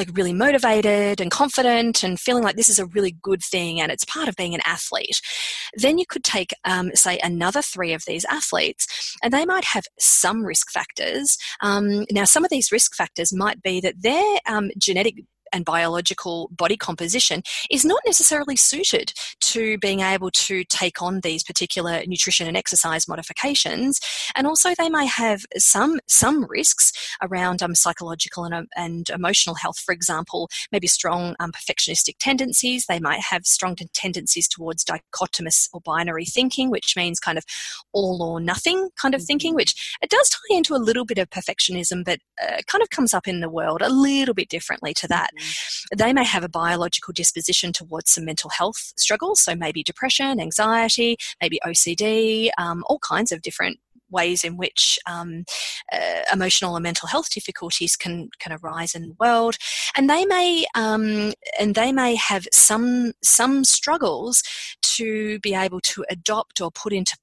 like 0.00 0.16
really 0.16 0.32
motivated 0.32 1.20
and 1.20 1.30
confident 1.30 2.02
and 2.02 2.18
feeling 2.18 2.42
like 2.42 2.56
this 2.56 2.70
is 2.70 2.78
a 2.78 2.86
really 2.86 3.14
good 3.22 3.42
thing 3.42 3.80
and 3.80 3.92
it's 3.92 4.04
part 4.06 4.28
of 4.28 4.36
being 4.36 4.54
an 4.54 4.62
athlete. 4.64 5.20
Then 5.74 5.98
you 5.98 6.06
could 6.08 6.24
take, 6.24 6.52
um, 6.64 6.90
say, 6.94 7.18
another 7.22 7.60
three 7.60 7.92
of 7.92 8.02
these 8.06 8.24
athletes, 8.24 9.16
and 9.22 9.32
they 9.32 9.44
might 9.44 9.64
have 9.64 9.84
some 9.98 10.42
risk 10.42 10.70
factors. 10.70 11.36
Um, 11.60 12.06
now, 12.10 12.24
some 12.24 12.44
of 12.44 12.50
these 12.50 12.72
risk 12.72 12.94
factors 12.94 13.30
might 13.32 13.62
be 13.62 13.80
that 13.80 14.00
their 14.00 14.38
um, 14.46 14.70
genetic 14.78 15.16
and 15.52 15.64
biological 15.64 16.48
body 16.50 16.76
composition 16.76 17.42
is 17.70 17.84
not 17.84 18.00
necessarily 18.06 18.56
suited 18.56 19.12
to 19.40 19.78
being 19.78 20.00
able 20.00 20.30
to 20.30 20.64
take 20.64 21.02
on 21.02 21.20
these 21.20 21.42
particular 21.42 22.02
nutrition 22.06 22.46
and 22.46 22.56
exercise 22.56 23.08
modifications. 23.08 24.00
And 24.34 24.46
also, 24.46 24.74
they 24.76 24.88
may 24.88 25.06
have 25.06 25.44
some 25.56 26.00
some 26.06 26.44
risks 26.48 26.92
around 27.22 27.62
um, 27.62 27.74
psychological 27.74 28.44
and, 28.44 28.54
um, 28.54 28.68
and 28.76 29.08
emotional 29.10 29.56
health. 29.56 29.78
For 29.78 29.92
example, 29.92 30.48
maybe 30.72 30.86
strong 30.86 31.34
um, 31.40 31.52
perfectionistic 31.52 32.16
tendencies. 32.18 32.86
They 32.86 33.00
might 33.00 33.20
have 33.20 33.46
strong 33.46 33.76
tendencies 33.92 34.48
towards 34.48 34.84
dichotomous 34.84 35.68
or 35.72 35.80
binary 35.80 36.24
thinking, 36.24 36.70
which 36.70 36.94
means 36.96 37.20
kind 37.20 37.38
of 37.38 37.44
all 37.92 38.22
or 38.22 38.40
nothing 38.40 38.88
kind 39.00 39.14
of 39.14 39.22
thinking, 39.22 39.52
mm-hmm. 39.52 39.56
which 39.56 39.96
it 40.02 40.10
does 40.10 40.28
tie 40.28 40.56
into 40.56 40.74
a 40.74 40.78
little 40.78 41.04
bit 41.04 41.18
of 41.18 41.30
perfectionism, 41.30 42.04
but 42.04 42.18
uh, 42.42 42.58
kind 42.66 42.82
of 42.82 42.90
comes 42.90 43.14
up 43.14 43.26
in 43.26 43.40
the 43.40 43.48
world 43.48 43.82
a 43.82 43.88
little 43.88 44.34
bit 44.34 44.48
differently 44.48 44.94
to 44.94 45.08
that. 45.08 45.30
They 45.96 46.12
may 46.12 46.24
have 46.24 46.44
a 46.44 46.48
biological 46.48 47.12
disposition 47.12 47.72
towards 47.72 48.12
some 48.12 48.24
mental 48.24 48.50
health 48.50 48.92
struggles, 48.96 49.40
so 49.40 49.54
maybe 49.54 49.82
depression, 49.82 50.40
anxiety, 50.40 51.16
maybe 51.40 51.58
OCD, 51.66 52.50
um, 52.58 52.84
all 52.88 52.98
kinds 52.98 53.32
of 53.32 53.42
different 53.42 53.78
ways 54.10 54.44
in 54.44 54.56
which 54.56 54.98
um, 55.06 55.44
uh, 55.92 56.22
emotional 56.32 56.76
and 56.76 56.82
mental 56.82 57.08
health 57.08 57.30
difficulties 57.30 57.96
can 57.96 58.28
can 58.38 58.52
arise 58.52 58.94
in 58.94 59.02
the 59.02 59.16
world, 59.18 59.56
and 59.96 60.10
they 60.10 60.24
may 60.24 60.66
um, 60.74 61.32
and 61.58 61.74
they 61.74 61.92
may 61.92 62.14
have 62.16 62.46
some 62.52 63.12
some 63.22 63.64
struggles 63.64 64.42
to 64.82 65.38
be 65.40 65.54
able 65.54 65.80
to 65.80 66.04
adopt 66.10 66.60
or 66.60 66.70
put 66.70 66.92
into 66.92 67.16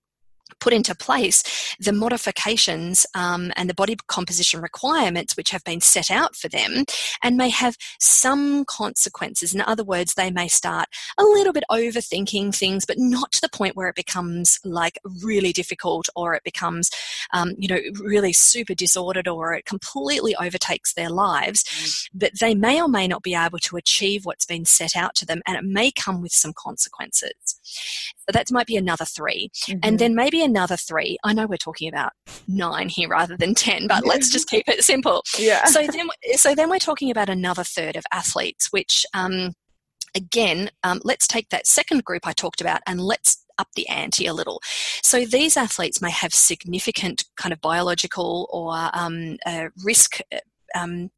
put 0.59 0.73
into 0.73 0.95
place 0.95 1.75
the 1.79 1.93
modifications 1.93 3.05
um, 3.15 3.51
and 3.55 3.69
the 3.69 3.73
body 3.73 3.95
composition 4.07 4.61
requirements 4.61 5.35
which 5.37 5.51
have 5.51 5.63
been 5.63 5.81
set 5.81 6.09
out 6.09 6.35
for 6.35 6.47
them 6.47 6.85
and 7.23 7.37
may 7.37 7.49
have 7.49 7.77
some 7.99 8.65
consequences. 8.65 9.53
In 9.53 9.61
other 9.61 9.83
words, 9.83 10.13
they 10.13 10.31
may 10.31 10.47
start 10.47 10.87
a 11.17 11.23
little 11.23 11.53
bit 11.53 11.63
overthinking 11.71 12.55
things, 12.55 12.85
but 12.85 12.97
not 12.97 13.31
to 13.33 13.41
the 13.41 13.49
point 13.49 13.75
where 13.75 13.87
it 13.87 13.95
becomes 13.95 14.59
like 14.63 14.99
really 15.23 15.53
difficult 15.53 16.07
or 16.15 16.33
it 16.33 16.43
becomes, 16.43 16.89
um, 17.33 17.53
you 17.57 17.67
know, 17.67 17.79
really 18.01 18.33
super 18.33 18.73
disordered 18.73 19.27
or 19.27 19.53
it 19.53 19.65
completely 19.65 20.35
overtakes 20.35 20.93
their 20.93 21.09
lives. 21.09 21.63
Mm. 21.63 22.09
But 22.13 22.31
they 22.39 22.55
may 22.55 22.81
or 22.81 22.87
may 22.87 23.07
not 23.07 23.23
be 23.23 23.35
able 23.35 23.59
to 23.59 23.77
achieve 23.77 24.25
what's 24.25 24.45
been 24.45 24.65
set 24.65 24.95
out 24.95 25.15
to 25.15 25.25
them 25.25 25.41
and 25.45 25.57
it 25.57 25.63
may 25.63 25.91
come 25.91 26.21
with 26.21 26.31
some 26.31 26.53
consequences. 26.53 27.33
So 27.63 28.33
that 28.33 28.51
might 28.51 28.67
be 28.67 28.77
another 28.77 29.05
3 29.05 29.49
mm-hmm. 29.53 29.79
And 29.83 29.99
then 29.99 30.15
maybe 30.15 30.36
another 30.43 30.77
three. 30.77 31.17
I 31.23 31.33
know 31.33 31.45
we're 31.45 31.57
talking 31.57 31.89
about 31.89 32.13
nine 32.47 32.89
here 32.89 33.09
rather 33.09 33.37
than 33.37 33.53
10, 33.53 33.87
but 33.87 34.05
let's 34.05 34.29
just 34.29 34.49
keep 34.49 34.67
it 34.67 34.83
simple. 34.83 35.23
Yeah. 35.37 35.65
So 35.65 35.85
then, 35.87 36.07
so 36.35 36.55
then 36.55 36.69
we're 36.69 36.79
talking 36.79 37.11
about 37.11 37.29
another 37.29 37.63
third 37.63 37.95
of 37.95 38.03
athletes, 38.11 38.67
which, 38.71 39.05
um, 39.13 39.53
again, 40.15 40.69
um, 40.83 41.01
let's 41.03 41.27
take 41.27 41.49
that 41.49 41.67
second 41.67 42.03
group 42.03 42.25
I 42.25 42.33
talked 42.33 42.61
about 42.61 42.81
and 42.87 43.01
let's 43.01 43.43
up 43.57 43.67
the 43.75 43.87
ante 43.89 44.27
a 44.27 44.33
little. 44.33 44.61
So 45.03 45.25
these 45.25 45.57
athletes 45.57 46.01
may 46.01 46.11
have 46.11 46.33
significant 46.33 47.25
kind 47.37 47.53
of 47.53 47.61
biological 47.61 48.47
or 48.51 48.89
um, 48.93 49.37
uh, 49.45 49.69
risk 49.83 50.19
um, 50.75 51.09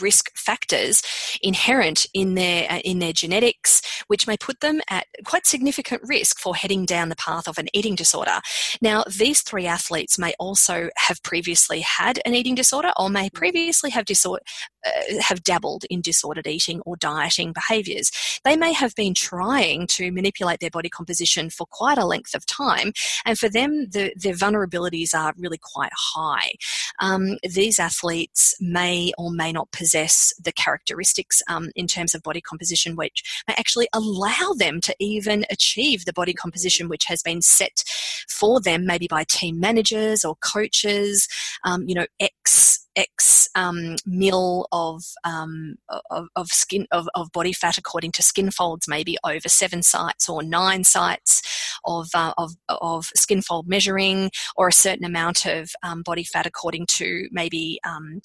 risk 0.00 0.30
factors 0.36 1.02
inherent 1.42 2.06
in 2.14 2.34
their 2.34 2.70
uh, 2.70 2.78
in 2.78 2.98
their 2.98 3.12
genetics 3.12 3.82
which 4.06 4.26
may 4.26 4.36
put 4.36 4.60
them 4.60 4.80
at 4.88 5.06
quite 5.24 5.46
significant 5.46 6.00
risk 6.04 6.38
for 6.38 6.54
heading 6.54 6.84
down 6.84 7.08
the 7.08 7.16
path 7.16 7.48
of 7.48 7.58
an 7.58 7.68
eating 7.72 7.94
disorder. 7.94 8.40
Now 8.80 9.04
these 9.18 9.42
three 9.42 9.66
athletes 9.66 10.18
may 10.18 10.34
also 10.38 10.90
have 10.96 11.22
previously 11.22 11.80
had 11.80 12.20
an 12.24 12.34
eating 12.34 12.54
disorder 12.54 12.92
or 12.98 13.10
may 13.10 13.30
previously 13.30 13.90
have 13.90 14.04
disorder 14.04 14.42
uh, 14.86 15.20
have 15.20 15.42
dabbled 15.42 15.84
in 15.90 16.00
disordered 16.00 16.46
eating 16.46 16.80
or 16.86 16.96
dieting 16.96 17.52
behaviors. 17.52 18.10
They 18.44 18.56
may 18.56 18.72
have 18.72 18.94
been 18.94 19.14
trying 19.14 19.86
to 19.88 20.12
manipulate 20.12 20.60
their 20.60 20.70
body 20.70 20.88
composition 20.88 21.50
for 21.50 21.66
quite 21.70 21.98
a 21.98 22.06
length 22.06 22.34
of 22.34 22.46
time 22.46 22.92
and 23.24 23.38
for 23.38 23.48
them 23.48 23.88
the, 23.90 24.12
their 24.16 24.34
vulnerabilities 24.34 25.14
are 25.14 25.34
really 25.36 25.58
quite 25.60 25.92
high. 25.94 26.52
Um, 27.00 27.38
these 27.42 27.78
athletes 27.78 28.54
may 28.60 29.12
or 29.18 29.30
may 29.30 29.52
not 29.52 29.70
possess 29.78 30.32
the 30.42 30.50
characteristics 30.50 31.40
um, 31.48 31.70
in 31.76 31.86
terms 31.86 32.12
of 32.12 32.22
body 32.22 32.40
composition 32.40 32.96
which 32.96 33.22
may 33.46 33.54
actually 33.56 33.88
allow 33.92 34.52
them 34.56 34.80
to 34.80 34.94
even 34.98 35.44
achieve 35.50 36.04
the 36.04 36.12
body 36.12 36.34
composition 36.34 36.88
which 36.88 37.04
has 37.04 37.22
been 37.22 37.40
set 37.40 37.84
for 38.28 38.60
them, 38.60 38.84
maybe 38.84 39.06
by 39.06 39.22
team 39.24 39.60
managers 39.60 40.24
or 40.24 40.34
coaches, 40.36 41.28
um, 41.64 41.88
you 41.88 41.94
know, 41.94 42.06
X 42.18 42.87
X 42.98 43.48
um, 43.54 43.94
mil 44.04 44.66
of, 44.72 45.04
um, 45.24 45.76
of, 46.10 46.26
of, 46.34 46.48
skin 46.48 46.86
of, 46.90 47.08
of, 47.14 47.30
body 47.32 47.52
fat 47.52 47.78
according 47.78 48.10
to 48.12 48.22
skin 48.22 48.50
folds, 48.50 48.88
maybe 48.88 49.16
over 49.24 49.48
seven 49.48 49.82
sites 49.82 50.28
or 50.28 50.42
nine 50.42 50.82
sites 50.82 51.40
of, 51.84 52.08
uh, 52.12 52.32
of, 52.36 52.52
of 52.68 53.06
skin 53.14 53.40
fold 53.40 53.68
measuring, 53.68 54.30
or 54.56 54.66
a 54.66 54.72
certain 54.72 55.04
amount 55.04 55.46
of 55.46 55.70
um, 55.84 56.02
body 56.02 56.24
fat 56.24 56.44
according 56.44 56.86
to 56.86 57.28
maybe 57.30 57.78
um, 57.86 58.20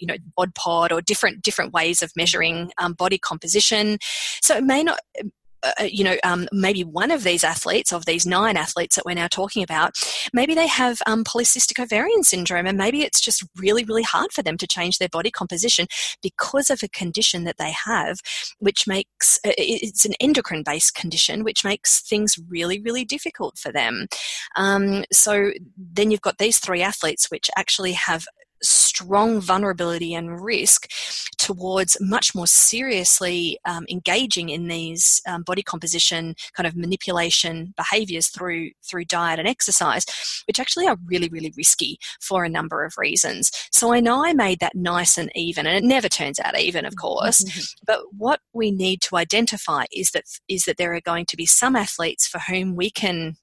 you 0.00 0.06
know 0.06 0.16
bod 0.36 0.54
pod 0.54 0.92
or 0.92 1.00
different 1.00 1.42
different 1.42 1.72
ways 1.72 2.02
of 2.02 2.10
measuring 2.16 2.72
um, 2.78 2.94
body 2.94 3.18
composition. 3.18 3.98
So 4.42 4.56
it 4.56 4.64
may 4.64 4.82
not 4.82 4.98
uh, 5.62 5.72
uh, 5.80 5.84
you 5.84 6.04
know, 6.04 6.16
um, 6.24 6.48
maybe 6.52 6.84
one 6.84 7.10
of 7.10 7.24
these 7.24 7.44
athletes, 7.44 7.92
of 7.92 8.06
these 8.06 8.26
nine 8.26 8.56
athletes 8.56 8.96
that 8.96 9.04
we're 9.04 9.14
now 9.14 9.26
talking 9.26 9.62
about, 9.62 9.96
maybe 10.32 10.54
they 10.54 10.66
have 10.66 11.00
um, 11.06 11.24
polycystic 11.24 11.82
ovarian 11.82 12.22
syndrome, 12.22 12.66
and 12.66 12.78
maybe 12.78 13.02
it's 13.02 13.20
just 13.20 13.44
really, 13.56 13.84
really 13.84 14.02
hard 14.02 14.32
for 14.32 14.42
them 14.42 14.56
to 14.56 14.66
change 14.66 14.98
their 14.98 15.08
body 15.08 15.30
composition 15.30 15.86
because 16.22 16.70
of 16.70 16.82
a 16.82 16.88
condition 16.88 17.44
that 17.44 17.58
they 17.58 17.72
have, 17.72 18.18
which 18.58 18.86
makes 18.86 19.38
uh, 19.44 19.52
it's 19.58 20.04
an 20.04 20.14
endocrine 20.20 20.62
based 20.62 20.94
condition, 20.94 21.44
which 21.44 21.64
makes 21.64 22.00
things 22.02 22.38
really, 22.48 22.80
really 22.80 23.04
difficult 23.04 23.58
for 23.58 23.72
them. 23.72 24.06
Um, 24.56 25.04
so 25.12 25.52
then 25.76 26.10
you've 26.10 26.20
got 26.20 26.38
these 26.38 26.58
three 26.58 26.82
athletes, 26.82 27.30
which 27.30 27.50
actually 27.56 27.92
have 27.92 28.26
strong 28.62 29.40
vulnerability 29.40 30.14
and 30.14 30.42
risk 30.42 30.90
towards 31.38 31.96
much 32.00 32.34
more 32.34 32.46
seriously 32.46 33.58
um, 33.64 33.86
engaging 33.88 34.48
in 34.48 34.68
these 34.68 35.22
um, 35.26 35.42
body 35.42 35.62
composition 35.62 36.34
kind 36.54 36.66
of 36.66 36.76
manipulation 36.76 37.72
behaviors 37.76 38.28
through 38.28 38.70
through 38.84 39.04
diet 39.04 39.38
and 39.38 39.48
exercise 39.48 40.04
which 40.46 40.58
actually 40.58 40.86
are 40.86 40.96
really 41.06 41.28
really 41.28 41.52
risky 41.56 41.98
for 42.20 42.44
a 42.44 42.48
number 42.48 42.84
of 42.84 42.94
reasons 42.98 43.50
so 43.70 43.92
i 43.92 44.00
know 44.00 44.24
i 44.24 44.32
made 44.32 44.58
that 44.60 44.74
nice 44.74 45.16
and 45.16 45.30
even 45.34 45.66
and 45.66 45.76
it 45.76 45.86
never 45.86 46.08
turns 46.08 46.40
out 46.40 46.58
even 46.58 46.84
of 46.84 46.96
course 46.96 47.42
mm-hmm. 47.42 47.60
but 47.86 48.00
what 48.16 48.40
we 48.52 48.70
need 48.70 49.00
to 49.00 49.16
identify 49.16 49.84
is 49.92 50.10
that 50.10 50.24
is 50.48 50.64
that 50.64 50.76
there 50.76 50.94
are 50.94 51.00
going 51.00 51.24
to 51.24 51.36
be 51.36 51.46
some 51.46 51.76
athletes 51.76 52.26
for 52.26 52.38
whom 52.40 52.74
we 52.74 52.90
can 52.90 53.36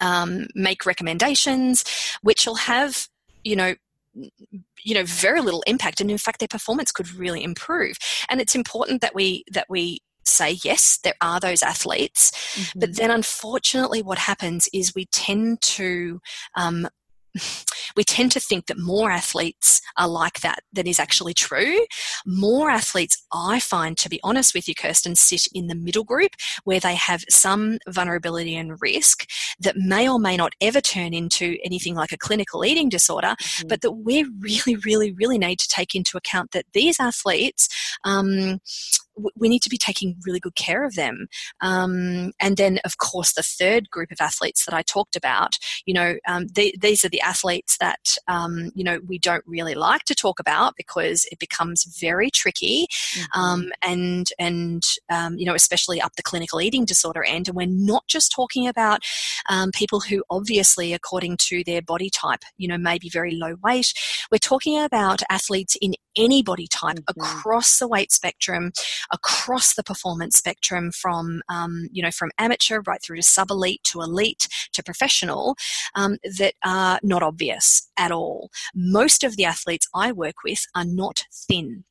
um, 0.00 0.48
make 0.54 0.84
recommendations 0.84 1.84
which 2.22 2.46
will 2.46 2.56
have 2.56 3.08
you 3.44 3.56
know 3.56 3.74
you 4.14 4.94
know 4.94 5.04
very 5.04 5.40
little 5.40 5.62
impact 5.66 6.00
and 6.00 6.10
in 6.10 6.18
fact 6.18 6.38
their 6.38 6.48
performance 6.48 6.92
could 6.92 7.12
really 7.14 7.42
improve 7.42 7.96
and 8.28 8.40
it's 8.40 8.54
important 8.54 9.00
that 9.00 9.14
we 9.14 9.44
that 9.50 9.66
we 9.68 10.00
say 10.24 10.58
yes 10.62 10.98
there 11.02 11.14
are 11.20 11.40
those 11.40 11.62
athletes 11.62 12.30
mm-hmm. 12.54 12.80
but 12.80 12.96
then 12.96 13.10
unfortunately 13.10 14.02
what 14.02 14.18
happens 14.18 14.68
is 14.72 14.94
we 14.94 15.06
tend 15.06 15.60
to 15.60 16.20
um, 16.56 16.86
we 17.96 18.04
tend 18.04 18.32
to 18.32 18.40
think 18.40 18.66
that 18.66 18.78
more 18.78 19.10
athletes 19.10 19.80
are 19.96 20.08
like 20.08 20.40
that 20.40 20.60
than 20.72 20.86
is 20.86 21.00
actually 21.00 21.34
true. 21.34 21.84
More 22.26 22.70
athletes, 22.70 23.22
I 23.32 23.60
find, 23.60 23.96
to 23.98 24.08
be 24.08 24.20
honest 24.22 24.54
with 24.54 24.68
you, 24.68 24.74
Kirsten, 24.74 25.14
sit 25.14 25.46
in 25.52 25.66
the 25.66 25.74
middle 25.74 26.04
group 26.04 26.32
where 26.64 26.80
they 26.80 26.94
have 26.94 27.24
some 27.28 27.78
vulnerability 27.88 28.56
and 28.56 28.80
risk 28.80 29.28
that 29.60 29.76
may 29.76 30.08
or 30.08 30.18
may 30.18 30.36
not 30.36 30.54
ever 30.60 30.80
turn 30.80 31.14
into 31.14 31.56
anything 31.64 31.94
like 31.94 32.12
a 32.12 32.18
clinical 32.18 32.64
eating 32.64 32.88
disorder, 32.88 33.34
mm-hmm. 33.38 33.68
but 33.68 33.80
that 33.82 33.92
we 33.92 34.26
really, 34.40 34.76
really, 34.84 35.12
really 35.12 35.38
need 35.38 35.58
to 35.58 35.68
take 35.68 35.94
into 35.94 36.16
account 36.16 36.52
that 36.52 36.66
these 36.72 36.98
athletes. 37.00 37.68
Um, 38.04 38.60
we 39.36 39.48
need 39.48 39.62
to 39.62 39.70
be 39.70 39.78
taking 39.78 40.16
really 40.26 40.40
good 40.40 40.54
care 40.54 40.84
of 40.84 40.94
them. 40.94 41.26
Um, 41.60 42.32
and 42.40 42.56
then, 42.56 42.78
of 42.84 42.98
course, 42.98 43.32
the 43.32 43.42
third 43.42 43.90
group 43.90 44.10
of 44.10 44.20
athletes 44.20 44.64
that 44.64 44.74
I 44.74 44.82
talked 44.82 45.16
about, 45.16 45.56
you 45.86 45.94
know, 45.94 46.16
um, 46.26 46.46
they, 46.48 46.72
these 46.80 47.04
are 47.04 47.08
the 47.08 47.20
athletes 47.20 47.76
that, 47.78 48.16
um, 48.28 48.70
you 48.74 48.84
know, 48.84 49.00
we 49.06 49.18
don't 49.18 49.44
really 49.46 49.74
like 49.74 50.04
to 50.04 50.14
talk 50.14 50.40
about 50.40 50.74
because 50.76 51.26
it 51.30 51.38
becomes 51.38 51.84
very 52.00 52.30
tricky. 52.30 52.86
Mm-hmm. 53.14 53.40
Um, 53.40 53.72
and, 53.82 54.28
and 54.38 54.82
um, 55.10 55.36
you 55.36 55.46
know, 55.46 55.54
especially 55.54 56.00
up 56.00 56.16
the 56.16 56.22
clinical 56.22 56.60
eating 56.60 56.84
disorder 56.84 57.24
end. 57.24 57.48
And 57.48 57.56
we're 57.56 57.66
not 57.66 58.06
just 58.08 58.32
talking 58.32 58.66
about 58.66 59.00
um, 59.48 59.70
people 59.72 60.00
who 60.00 60.24
obviously, 60.30 60.92
according 60.92 61.36
to 61.48 61.62
their 61.64 61.82
body 61.82 62.10
type, 62.10 62.40
you 62.56 62.68
know, 62.68 62.78
may 62.78 62.98
be 62.98 63.08
very 63.08 63.34
low 63.34 63.56
weight. 63.62 63.92
We're 64.30 64.38
talking 64.38 64.80
about 64.80 65.22
athletes 65.30 65.76
in 65.80 65.94
any 66.16 66.42
body 66.42 66.66
type 66.66 66.96
mm-hmm. 66.96 67.20
across 67.20 67.78
the 67.78 67.88
weight 67.88 68.12
spectrum, 68.12 68.72
across 69.12 69.74
the 69.74 69.82
performance 69.82 70.36
spectrum, 70.36 70.90
from 70.90 71.42
um, 71.48 71.88
you 71.92 72.02
know 72.02 72.10
from 72.10 72.30
amateur 72.38 72.80
right 72.86 73.02
through 73.02 73.16
to 73.16 73.22
sub 73.22 73.50
elite 73.50 73.82
to 73.84 74.00
elite 74.00 74.48
to 74.72 74.82
professional, 74.82 75.56
um, 75.94 76.18
that 76.38 76.54
are 76.64 76.98
not 77.02 77.22
obvious 77.22 77.88
at 77.96 78.12
all. 78.12 78.50
Most 78.74 79.24
of 79.24 79.36
the 79.36 79.44
athletes 79.44 79.88
I 79.94 80.12
work 80.12 80.36
with 80.44 80.66
are 80.74 80.84
not 80.84 81.24
thin. 81.32 81.84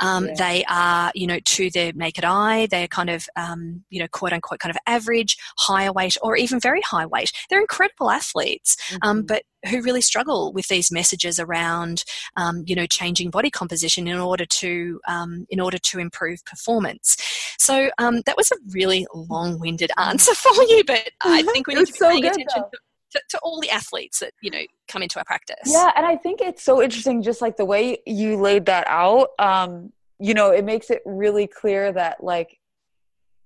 Um, 0.00 0.26
yeah. 0.26 0.34
They 0.36 0.64
are, 0.68 1.12
you 1.14 1.26
know, 1.26 1.38
to 1.38 1.70
the 1.70 1.92
naked 1.94 2.24
eye, 2.24 2.66
they're 2.70 2.88
kind 2.88 3.10
of, 3.10 3.26
um, 3.36 3.84
you 3.90 4.00
know, 4.00 4.08
quote 4.08 4.32
unquote, 4.32 4.60
kind 4.60 4.74
of 4.74 4.78
average, 4.86 5.36
higher 5.58 5.92
weight, 5.92 6.16
or 6.22 6.36
even 6.36 6.60
very 6.60 6.80
high 6.82 7.06
weight. 7.06 7.32
They're 7.48 7.60
incredible 7.60 8.10
athletes, 8.10 8.76
um, 9.02 9.18
mm-hmm. 9.18 9.26
but 9.26 9.42
who 9.68 9.82
really 9.82 10.00
struggle 10.00 10.52
with 10.52 10.68
these 10.68 10.90
messages 10.90 11.38
around, 11.38 12.04
um, 12.36 12.64
you 12.66 12.74
know, 12.74 12.86
changing 12.86 13.30
body 13.30 13.50
composition 13.50 14.08
in 14.08 14.18
order 14.18 14.46
to 14.46 15.00
um, 15.06 15.46
in 15.50 15.60
order 15.60 15.78
to 15.78 15.98
improve 15.98 16.44
performance. 16.44 17.16
So 17.58 17.90
um, 17.98 18.22
that 18.26 18.36
was 18.36 18.50
a 18.50 18.56
really 18.72 19.06
long-winded 19.14 19.90
mm-hmm. 19.90 20.10
answer 20.10 20.34
for 20.36 20.62
you, 20.64 20.82
but 20.86 21.10
I 21.22 21.42
think 21.52 21.66
we 21.66 21.74
need 21.74 21.86
to 21.86 21.92
be 21.92 21.98
so 21.98 22.08
paying 22.08 22.22
good, 22.22 22.32
attention. 22.32 22.62
Though 22.72 22.78
to, 23.12 23.20
to 23.30 23.38
all 23.42 23.60
the 23.60 23.70
athletes 23.70 24.20
that 24.20 24.32
you 24.40 24.50
know 24.50 24.60
come 24.88 25.02
into 25.02 25.18
our 25.18 25.24
practice. 25.24 25.56
Yeah 25.66 25.90
and 25.96 26.06
i 26.06 26.16
think 26.16 26.40
it's 26.40 26.62
so 26.62 26.82
interesting 26.82 27.22
just 27.22 27.40
like 27.40 27.56
the 27.56 27.64
way 27.64 27.98
you 28.06 28.36
laid 28.36 28.66
that 28.66 28.86
out 28.88 29.28
um 29.38 29.92
you 30.18 30.34
know 30.34 30.50
it 30.50 30.64
makes 30.64 30.90
it 30.90 31.02
really 31.04 31.46
clear 31.46 31.92
that 31.92 32.22
like 32.22 32.58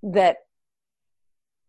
that 0.03 0.39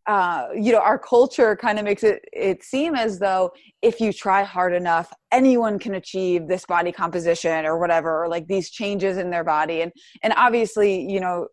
uh, 0.07 0.49
you 0.53 0.71
know 0.71 0.79
our 0.79 0.99
culture 0.99 1.55
kind 1.55 1.79
of 1.79 1.85
makes 1.85 2.03
it 2.03 2.23
it 2.31 2.63
seem 2.63 2.93
as 2.93 3.17
though 3.17 3.51
if 3.81 3.99
you 3.99 4.13
try 4.13 4.43
hard 4.43 4.73
enough 4.73 5.11
anyone 5.31 5.79
can 5.79 5.95
achieve 5.95 6.47
this 6.47 6.65
body 6.65 6.91
composition 6.91 7.65
or 7.65 7.79
whatever 7.79 8.23
or 8.23 8.27
like 8.27 8.47
these 8.47 8.69
changes 8.69 9.17
in 9.17 9.31
their 9.31 9.43
body. 9.43 9.81
And 9.81 9.91
and 10.21 10.33
obviously 10.37 11.11
you 11.11 11.19
know 11.19 11.47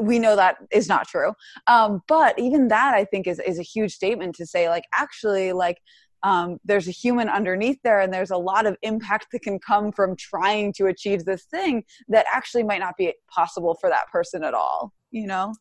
we 0.00 0.18
know 0.18 0.36
that 0.36 0.56
is 0.70 0.88
not 0.88 1.08
true. 1.08 1.32
Um, 1.66 2.02
but 2.08 2.38
even 2.38 2.68
that 2.68 2.94
i 2.94 3.04
think 3.04 3.26
is, 3.26 3.38
is 3.40 3.58
a 3.58 3.62
huge 3.62 3.92
statement 3.92 4.34
to 4.36 4.46
say 4.46 4.68
like 4.68 4.84
actually 4.94 5.52
like 5.52 5.78
um, 6.22 6.58
there's 6.64 6.88
a 6.88 6.92
human 6.92 7.28
underneath 7.28 7.78
there 7.84 8.00
and 8.00 8.12
there's 8.12 8.30
a 8.30 8.36
lot 8.36 8.66
of 8.66 8.76
impact 8.82 9.26
that 9.32 9.42
can 9.42 9.60
come 9.60 9.92
from 9.92 10.16
trying 10.16 10.72
to 10.72 10.86
achieve 10.86 11.24
this 11.24 11.44
thing 11.44 11.84
that 12.08 12.26
actually 12.32 12.64
might 12.64 12.80
not 12.80 12.94
be 12.96 13.12
possible 13.30 13.76
for 13.80 13.88
that 13.90 14.08
person 14.10 14.42
at 14.42 14.54
all 14.54 14.92
you 15.10 15.26
know 15.26 15.52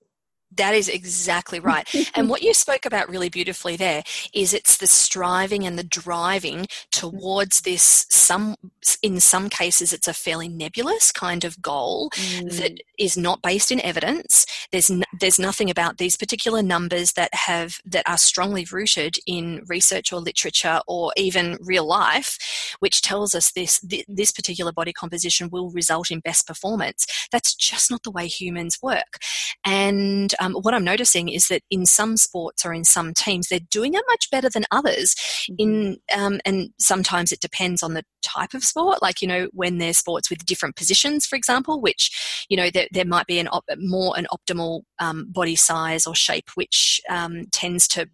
that 0.57 0.73
is 0.73 0.89
exactly 0.89 1.59
right. 1.59 1.87
and 2.15 2.29
what 2.29 2.41
you 2.41 2.53
spoke 2.53 2.85
about 2.85 3.09
really 3.09 3.29
beautifully 3.29 3.75
there 3.75 4.03
is 4.33 4.53
it's 4.53 4.77
the 4.77 4.87
striving 4.87 5.65
and 5.65 5.77
the 5.77 5.83
driving 5.83 6.67
towards 6.91 7.61
this 7.61 8.05
some 8.09 8.55
in 9.01 9.19
some 9.19 9.49
cases 9.49 9.93
it's 9.93 10.07
a 10.07 10.13
fairly 10.13 10.47
nebulous 10.47 11.11
kind 11.11 11.43
of 11.43 11.61
goal 11.61 12.09
mm. 12.11 12.57
that 12.57 12.79
is 12.97 13.17
not 13.17 13.41
based 13.41 13.71
in 13.71 13.79
evidence. 13.81 14.45
There's 14.71 14.89
n- 14.89 15.03
there's 15.19 15.39
nothing 15.39 15.69
about 15.69 15.97
these 15.97 16.17
particular 16.17 16.61
numbers 16.61 17.13
that 17.13 17.33
have 17.33 17.77
that 17.85 18.07
are 18.07 18.17
strongly 18.17 18.65
rooted 18.71 19.17
in 19.25 19.63
research 19.67 20.11
or 20.11 20.19
literature 20.19 20.81
or 20.87 21.11
even 21.17 21.57
real 21.61 21.87
life 21.87 22.37
which 22.79 23.01
tells 23.01 23.33
us 23.33 23.51
this 23.51 23.79
th- 23.79 24.05
this 24.07 24.31
particular 24.31 24.71
body 24.71 24.93
composition 24.93 25.49
will 25.49 25.71
result 25.71 26.11
in 26.11 26.19
best 26.19 26.47
performance. 26.47 27.05
That's 27.31 27.53
just 27.55 27.89
not 27.91 28.03
the 28.03 28.11
way 28.11 28.27
humans 28.27 28.79
work. 28.81 29.17
And 29.65 30.33
um, 30.39 30.44
what 30.53 30.73
I'm 30.73 30.83
noticing 30.83 31.29
is 31.29 31.47
that 31.47 31.61
in 31.69 31.85
some 31.85 32.17
sports 32.17 32.65
or 32.65 32.73
in 32.73 32.83
some 32.83 33.13
teams, 33.13 33.47
they're 33.47 33.59
doing 33.71 33.93
it 33.93 34.03
much 34.07 34.29
better 34.31 34.49
than 34.49 34.65
others. 34.71 35.15
Mm-hmm. 35.49 35.55
In 35.59 35.97
um, 36.15 36.39
and 36.45 36.69
sometimes 36.79 37.31
it 37.31 37.39
depends 37.39 37.83
on 37.83 37.93
the 37.93 38.03
type 38.23 38.53
of 38.53 38.63
sport. 38.63 39.01
Like 39.01 39.21
you 39.21 39.27
know, 39.27 39.47
when 39.53 39.77
there's 39.77 39.97
sports 39.97 40.29
with 40.29 40.45
different 40.45 40.75
positions, 40.75 41.25
for 41.25 41.35
example, 41.35 41.81
which 41.81 42.45
you 42.49 42.57
know 42.57 42.69
there, 42.69 42.87
there 42.91 43.05
might 43.05 43.27
be 43.27 43.39
an 43.39 43.47
op- 43.47 43.65
more 43.77 44.17
an 44.17 44.27
optimal 44.31 44.81
um, 44.99 45.27
body 45.29 45.55
size 45.55 46.05
or 46.05 46.15
shape, 46.15 46.49
which 46.55 47.01
um, 47.09 47.45
tends 47.51 47.87
to 47.89 48.07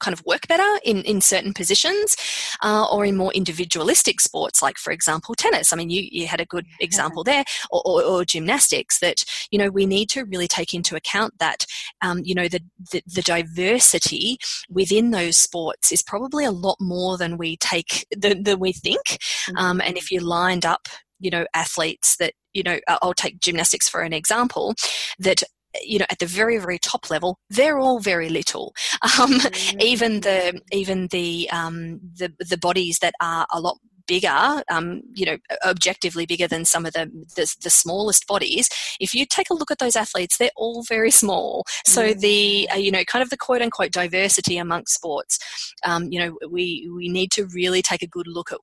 kind 0.00 0.12
of 0.12 0.24
work 0.26 0.46
better 0.48 0.80
in 0.84 1.02
in 1.02 1.20
certain 1.20 1.52
positions, 1.52 2.16
uh, 2.62 2.86
or 2.90 3.04
in 3.04 3.16
more 3.16 3.32
individualistic 3.32 4.20
sports, 4.20 4.62
like 4.62 4.78
for 4.78 4.92
example 4.92 5.34
tennis. 5.34 5.72
I 5.72 5.76
mean, 5.76 5.90
you 5.90 6.06
you 6.10 6.26
had 6.26 6.40
a 6.40 6.46
good 6.46 6.66
example 6.80 7.24
there, 7.24 7.44
or, 7.70 7.82
or, 7.84 8.02
or 8.02 8.24
gymnastics. 8.24 8.98
That 9.00 9.24
you 9.50 9.58
know 9.58 9.70
we 9.70 9.86
need 9.86 10.08
to 10.10 10.24
really 10.24 10.48
take 10.48 10.74
into 10.74 10.96
account 10.96 11.34
that 11.38 11.66
um, 12.02 12.20
you 12.24 12.34
know 12.34 12.48
the, 12.48 12.60
the, 12.92 13.02
the 13.06 13.22
diversity 13.22 14.38
within 14.68 15.10
those 15.10 15.36
sports 15.36 15.92
is 15.92 16.02
probably 16.02 16.44
a 16.44 16.50
lot 16.50 16.76
more 16.80 17.16
than 17.16 17.36
we 17.36 17.56
take 17.56 18.06
than, 18.16 18.42
than 18.42 18.58
we 18.58 18.72
think. 18.72 19.04
Mm-hmm. 19.06 19.56
Um, 19.56 19.80
and 19.80 19.96
if 19.96 20.10
you 20.10 20.20
lined 20.20 20.64
up 20.64 20.88
you 21.18 21.30
know 21.30 21.46
athletes 21.54 22.16
that 22.16 22.34
you 22.52 22.62
know 22.62 22.78
i'll 22.88 23.14
take 23.14 23.40
gymnastics 23.40 23.88
for 23.88 24.02
an 24.02 24.12
example 24.12 24.74
that 25.18 25.42
you 25.84 25.98
know 25.98 26.06
at 26.10 26.18
the 26.18 26.26
very 26.26 26.58
very 26.58 26.78
top 26.78 27.10
level 27.10 27.38
they're 27.50 27.78
all 27.78 28.00
very 28.00 28.28
little 28.28 28.74
um, 29.02 29.32
mm-hmm. 29.32 29.80
even 29.80 30.20
the 30.20 30.60
even 30.72 31.08
the 31.08 31.48
um, 31.50 32.00
the 32.18 32.32
the 32.38 32.58
bodies 32.58 32.98
that 33.00 33.14
are 33.20 33.46
a 33.52 33.60
lot 33.60 33.78
bigger, 34.06 34.62
um, 34.70 35.02
you 35.14 35.26
know, 35.26 35.36
objectively 35.64 36.26
bigger 36.26 36.46
than 36.46 36.64
some 36.64 36.86
of 36.86 36.92
the, 36.92 37.06
the, 37.34 37.54
the 37.62 37.70
smallest 37.70 38.26
bodies. 38.26 38.68
If 39.00 39.14
you 39.14 39.26
take 39.26 39.50
a 39.50 39.54
look 39.54 39.70
at 39.70 39.78
those 39.78 39.96
athletes, 39.96 40.38
they're 40.38 40.50
all 40.56 40.82
very 40.84 41.10
small. 41.10 41.64
So 41.86 42.08
mm. 42.08 42.20
the 42.20 42.68
uh, 42.72 42.76
you 42.76 42.90
know 42.90 43.04
kind 43.04 43.22
of 43.22 43.30
the 43.30 43.36
quote 43.36 43.62
unquote 43.62 43.92
diversity 43.92 44.58
amongst 44.58 44.94
sports, 44.94 45.38
um, 45.84 46.08
you 46.10 46.18
know, 46.18 46.38
we 46.48 46.88
we 46.94 47.08
need 47.08 47.30
to 47.32 47.46
really 47.46 47.82
take 47.82 48.02
a 48.02 48.06
good 48.06 48.26
look 48.26 48.52
at 48.52 48.58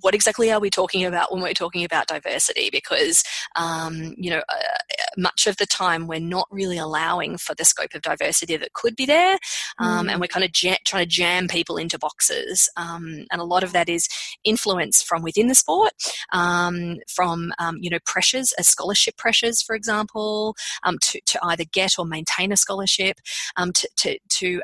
what 0.00 0.14
exactly 0.14 0.50
are 0.50 0.60
we 0.60 0.70
talking 0.70 1.04
about 1.04 1.32
when 1.32 1.42
we're 1.42 1.52
talking 1.52 1.84
about 1.84 2.06
diversity? 2.06 2.70
Because, 2.70 3.22
um, 3.56 4.14
you 4.16 4.30
know, 4.30 4.42
uh, 4.48 4.78
much 5.16 5.46
of 5.46 5.56
the 5.56 5.66
time 5.66 6.06
we're 6.06 6.20
not 6.20 6.46
really 6.50 6.78
allowing 6.78 7.36
for 7.38 7.54
the 7.54 7.64
scope 7.64 7.94
of 7.94 8.02
diversity 8.02 8.56
that 8.56 8.72
could 8.72 8.96
be 8.96 9.06
there. 9.06 9.38
Um, 9.78 10.06
mm. 10.06 10.12
And 10.12 10.20
we're 10.20 10.26
kind 10.26 10.44
of 10.44 10.50
ja- 10.60 10.76
trying 10.86 11.04
to 11.04 11.08
jam 11.08 11.48
people 11.48 11.76
into 11.76 11.98
boxes. 11.98 12.68
Um, 12.76 13.26
and 13.30 13.40
a 13.40 13.44
lot 13.44 13.62
of 13.62 13.72
that 13.72 13.88
is 13.88 14.08
influence 14.44 15.02
from 15.02 15.22
within 15.22 15.48
the 15.48 15.54
sport, 15.54 15.92
um, 16.32 16.98
from, 17.08 17.52
um, 17.58 17.78
you 17.80 17.90
know, 17.90 17.98
pressures, 18.04 18.52
as 18.58 18.68
scholarship 18.68 19.16
pressures, 19.16 19.62
for 19.62 19.74
example, 19.74 20.54
um, 20.84 20.98
to, 21.02 21.20
to 21.26 21.38
either 21.42 21.64
get 21.72 21.98
or 21.98 22.04
maintain 22.04 22.52
a 22.52 22.56
scholarship, 22.56 23.18
to, 23.56 23.88
to, 23.96 24.18
to, 24.28 24.60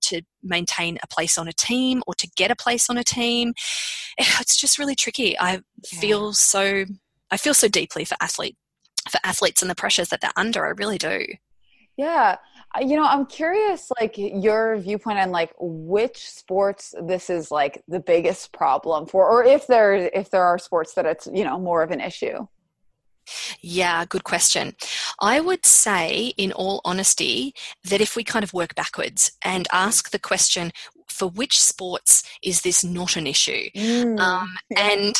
to 0.00 0.22
maintain 0.42 0.98
a 1.02 1.06
place 1.06 1.38
on 1.38 1.48
a 1.48 1.52
team 1.52 2.02
or 2.06 2.14
to 2.14 2.28
get 2.36 2.50
a 2.50 2.56
place 2.56 2.88
on 2.90 2.98
a 2.98 3.04
team. 3.04 3.54
It's 4.40 4.56
just 4.56 4.78
really 4.78 4.94
tricky. 4.94 5.38
I 5.38 5.52
yeah. 5.52 6.00
feel 6.00 6.32
so 6.32 6.84
I 7.30 7.36
feel 7.36 7.54
so 7.54 7.68
deeply 7.68 8.04
for 8.04 8.16
athlete 8.20 8.56
for 9.10 9.18
athletes 9.24 9.62
and 9.62 9.70
the 9.70 9.74
pressures 9.74 10.08
that 10.10 10.20
they're 10.20 10.30
under. 10.36 10.64
I 10.64 10.70
really 10.70 10.98
do. 10.98 11.26
Yeah. 11.96 12.36
Uh, 12.74 12.80
you 12.80 12.96
know, 12.96 13.04
I'm 13.04 13.26
curious 13.26 13.90
like 14.00 14.14
your 14.16 14.76
viewpoint 14.76 15.18
on 15.18 15.30
like 15.30 15.52
which 15.58 16.28
sports 16.30 16.94
this 17.02 17.28
is 17.28 17.50
like 17.50 17.82
the 17.88 18.00
biggest 18.00 18.52
problem 18.52 19.06
for 19.06 19.28
or 19.28 19.44
if 19.44 19.66
there 19.66 19.94
if 19.94 20.30
there 20.30 20.44
are 20.44 20.58
sports 20.58 20.94
that 20.94 21.06
it's, 21.06 21.28
you 21.32 21.44
know, 21.44 21.58
more 21.58 21.82
of 21.82 21.90
an 21.90 22.00
issue. 22.00 22.46
Yeah, 23.60 24.04
good 24.04 24.24
question. 24.24 24.74
I 25.20 25.40
would 25.40 25.64
say, 25.66 26.32
in 26.36 26.52
all 26.52 26.80
honesty, 26.84 27.54
that 27.84 28.00
if 28.00 28.16
we 28.16 28.24
kind 28.24 28.42
of 28.42 28.52
work 28.52 28.74
backwards 28.74 29.32
and 29.44 29.68
ask 29.72 30.10
the 30.10 30.18
question, 30.18 30.72
for 31.08 31.28
which 31.28 31.60
sports 31.60 32.22
is 32.42 32.62
this 32.62 32.82
not 32.82 33.16
an 33.16 33.26
issue? 33.26 33.68
Mm. 33.76 34.18
Um, 34.18 34.54
and 34.76 35.14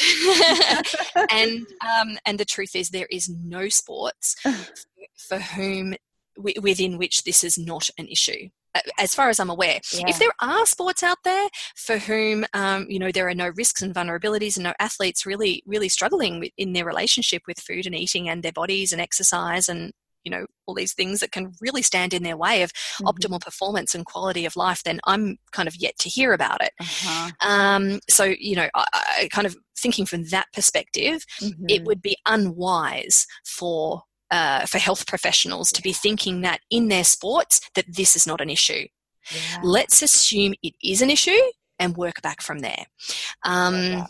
and 1.31 1.67
um, 1.81 2.19
and 2.25 2.39
the 2.39 2.45
truth 2.45 2.75
is, 2.75 2.91
there 2.91 3.09
is 3.11 3.29
no 3.29 3.69
sports 3.69 4.37
for 5.17 5.39
whom 5.39 5.95
within 6.37 6.97
which 6.97 7.25
this 7.25 7.45
is 7.45 7.59
not 7.59 7.91
an 7.99 8.09
issue 8.09 8.49
as 8.99 9.15
far 9.15 9.29
as 9.29 9.39
I'm 9.39 9.51
aware. 9.51 9.81
Yeah. 9.93 10.05
If 10.09 10.19
there 10.19 10.33
are 10.41 10.67
sports 10.67 11.03
out 11.03 11.19
there 11.25 11.49
for 11.77 11.99
whom 11.99 12.45
um, 12.55 12.87
you 12.89 12.99
know 12.99 13.13
there 13.13 13.29
are 13.29 13.35
no 13.35 13.51
risks 13.57 13.83
and 13.83 13.95
vulnerabilities 13.95 14.57
and 14.57 14.65
no 14.65 14.75
athletes 14.79 15.27
really 15.27 15.63
really 15.67 15.89
struggling 15.89 16.41
with, 16.41 16.51
in 16.57 16.73
their 16.73 16.85
relationship 16.85 17.43
with 17.47 17.61
food 17.61 17.87
and 17.87 17.95
eating 17.95 18.29
and 18.29 18.43
their 18.43 18.53
bodies 18.53 18.93
and 18.93 19.01
exercise 19.01 19.69
and 19.69 19.93
you 20.25 20.31
know 20.31 20.47
all 20.67 20.75
these 20.75 20.95
things 20.95 21.21
that 21.21 21.33
can 21.33 21.53
really 21.61 21.83
stand 21.83 22.15
in 22.15 22.23
their 22.23 22.37
way 22.37 22.63
of 22.63 22.73
mm-hmm. 22.73 23.07
optimal 23.07 23.41
performance 23.41 23.95
and 23.95 24.07
quality 24.07 24.47
of 24.47 24.57
life 24.57 24.83
then 24.85 25.01
i'm 25.05 25.37
kind 25.51 25.69
of 25.69 25.77
yet 25.77 25.97
to 25.99 26.09
hear 26.09 26.33
about 26.33 26.63
it 26.63 26.73
uh-huh. 26.81 27.31
um, 27.41 27.99
so 28.09 28.25
you 28.39 28.57
know 28.57 28.69
I, 28.75 28.87
I, 28.93 29.29
kind 29.33 29.47
of 29.47 29.57
thinking 29.77 30.07
from 30.07 30.25
that 30.27 30.47
perspective 30.53 31.25
mm-hmm. 31.41 31.65
it 31.69 31.85
would 31.85 32.01
be 32.01 32.17
unwise 32.27 33.27
for 33.45 34.03
uh, 34.33 34.67
for 34.67 34.79
health 34.79 35.07
professionals 35.07 35.71
to 35.71 35.83
be 35.83 35.93
thinking 35.93 36.41
that 36.41 36.61
in 36.71 36.89
their 36.89 37.05
sports 37.05 37.61
that 37.75 37.85
this 37.87 38.17
is 38.17 38.27
not 38.27 38.41
an 38.41 38.51
issue. 38.51 38.87
Yeah. 39.31 39.61
Let's 39.63 40.03
assume 40.03 40.55
it 40.63 40.75
is 40.83 41.03
an 41.03 41.11
issue 41.11 41.39
and 41.79 41.97
work 41.97 42.23
back 42.23 42.41
from 42.41 42.61
there. 42.61 42.87
Um, 43.45 44.07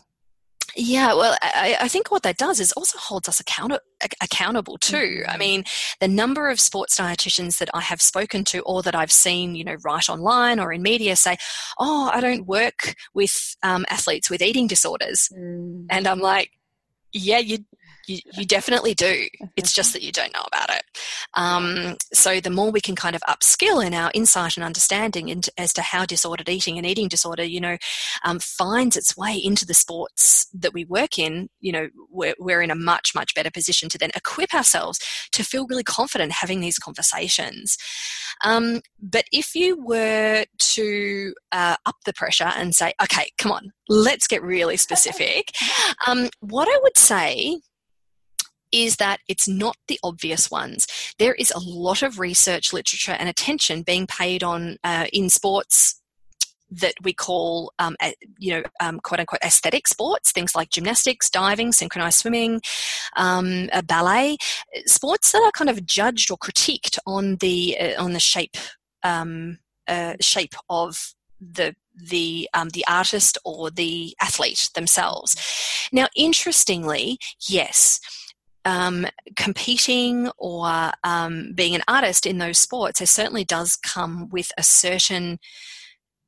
yeah, 0.74 1.12
well, 1.12 1.36
I, 1.42 1.76
I, 1.80 1.88
think 1.88 2.10
what 2.10 2.22
that 2.22 2.38
does 2.38 2.58
is 2.58 2.72
also 2.72 2.96
holds 2.96 3.28
us 3.28 3.40
account- 3.40 3.78
accountable 4.22 4.78
too. 4.78 4.96
Mm-hmm. 4.96 5.30
I 5.30 5.36
mean, 5.36 5.64
the 6.00 6.08
number 6.08 6.48
of 6.48 6.60
sports 6.60 6.98
dietitians 6.98 7.58
that 7.58 7.68
I 7.74 7.82
have 7.82 8.00
spoken 8.00 8.42
to 8.44 8.60
or 8.60 8.82
that 8.82 8.94
I've 8.94 9.12
seen, 9.12 9.54
you 9.54 9.64
know, 9.64 9.76
write 9.84 10.08
online 10.08 10.58
or 10.58 10.72
in 10.72 10.80
media 10.80 11.14
say, 11.16 11.36
"Oh, 11.78 12.10
I 12.12 12.20
don't 12.20 12.46
work 12.46 12.94
with 13.12 13.54
um, 13.62 13.84
athletes 13.90 14.30
with 14.30 14.40
eating 14.40 14.66
disorders," 14.66 15.28
mm. 15.36 15.84
and 15.90 16.06
I'm 16.06 16.20
like, 16.20 16.50
"Yeah, 17.12 17.38
you 17.38 17.58
you, 18.14 18.20
you 18.34 18.46
definitely 18.46 18.94
do. 18.94 19.26
It's 19.56 19.72
just 19.72 19.92
that 19.92 20.02
you 20.02 20.12
don't 20.12 20.32
know 20.32 20.44
about 20.46 20.70
it. 20.70 20.82
Um, 21.34 21.96
so 22.12 22.40
the 22.40 22.50
more 22.50 22.70
we 22.70 22.80
can 22.80 22.94
kind 22.94 23.16
of 23.16 23.22
upskill 23.22 23.84
in 23.84 23.94
our 23.94 24.10
insight 24.14 24.56
and 24.56 24.64
understanding 24.64 25.28
into, 25.28 25.52
as 25.58 25.72
to 25.74 25.82
how 25.82 26.04
disordered 26.04 26.48
eating 26.48 26.78
and 26.78 26.86
eating 26.86 27.08
disorder, 27.08 27.44
you 27.44 27.60
know, 27.60 27.76
um, 28.24 28.38
finds 28.38 28.96
its 28.96 29.16
way 29.16 29.34
into 29.36 29.66
the 29.66 29.74
sports 29.74 30.48
that 30.54 30.72
we 30.72 30.84
work 30.84 31.18
in, 31.18 31.48
you 31.60 31.72
know, 31.72 31.88
we're, 32.10 32.34
we're 32.38 32.62
in 32.62 32.70
a 32.70 32.76
much, 32.76 33.12
much 33.14 33.34
better 33.34 33.50
position 33.50 33.88
to 33.88 33.98
then 33.98 34.10
equip 34.14 34.54
ourselves 34.54 34.98
to 35.32 35.44
feel 35.44 35.66
really 35.68 35.84
confident 35.84 36.32
having 36.32 36.60
these 36.60 36.78
conversations. 36.78 37.76
Um, 38.44 38.80
but 39.00 39.24
if 39.32 39.54
you 39.54 39.82
were 39.82 40.44
to 40.58 41.34
uh, 41.52 41.76
up 41.86 41.96
the 42.04 42.12
pressure 42.12 42.50
and 42.56 42.74
say, 42.74 42.92
okay, 43.02 43.30
come 43.38 43.52
on, 43.52 43.72
let's 43.88 44.26
get 44.26 44.42
really 44.42 44.76
specific, 44.88 45.52
um, 46.06 46.28
what 46.40 46.68
I 46.68 46.78
would 46.82 46.98
say 46.98 47.60
is 48.72 48.96
that 48.96 49.20
it's 49.28 49.46
not 49.46 49.76
the 49.88 50.00
obvious 50.02 50.50
ones. 50.50 50.86
There 51.18 51.34
is 51.34 51.50
a 51.50 51.60
lot 51.60 52.02
of 52.02 52.18
research, 52.18 52.72
literature, 52.72 53.12
and 53.12 53.28
attention 53.28 53.82
being 53.82 54.06
paid 54.06 54.42
on 54.42 54.78
uh, 54.82 55.06
in 55.12 55.28
sports 55.30 56.00
that 56.70 56.94
we 57.02 57.12
call, 57.12 57.72
um, 57.78 57.96
you 58.38 58.54
know, 58.54 58.62
um, 58.80 58.98
quote 59.00 59.20
unquote 59.20 59.42
aesthetic 59.44 59.86
sports, 59.86 60.32
things 60.32 60.54
like 60.54 60.70
gymnastics, 60.70 61.28
diving, 61.28 61.72
synchronized 61.72 62.18
swimming, 62.18 62.60
um, 63.16 63.68
ballet, 63.86 64.38
sports 64.86 65.32
that 65.32 65.42
are 65.42 65.52
kind 65.52 65.68
of 65.68 65.84
judged 65.84 66.30
or 66.30 66.38
critiqued 66.38 66.98
on 67.06 67.36
the 67.36 67.76
uh, 67.78 68.02
on 68.02 68.12
the 68.14 68.20
shape 68.20 68.56
um, 69.02 69.58
uh, 69.86 70.14
shape 70.20 70.54
of 70.70 71.14
the 71.40 71.74
the 71.94 72.48
um, 72.54 72.70
the 72.70 72.84
artist 72.88 73.36
or 73.44 73.70
the 73.70 74.14
athlete 74.20 74.70
themselves. 74.74 75.36
Now, 75.92 76.08
interestingly, 76.16 77.18
yes. 77.48 78.00
Um, 78.64 79.06
competing 79.34 80.30
or 80.38 80.92
um, 81.02 81.52
being 81.54 81.74
an 81.74 81.82
artist 81.88 82.26
in 82.26 82.38
those 82.38 82.58
sports, 82.58 83.00
it 83.00 83.08
certainly 83.08 83.44
does 83.44 83.76
come 83.76 84.28
with 84.30 84.52
a 84.56 84.62
certain 84.62 85.40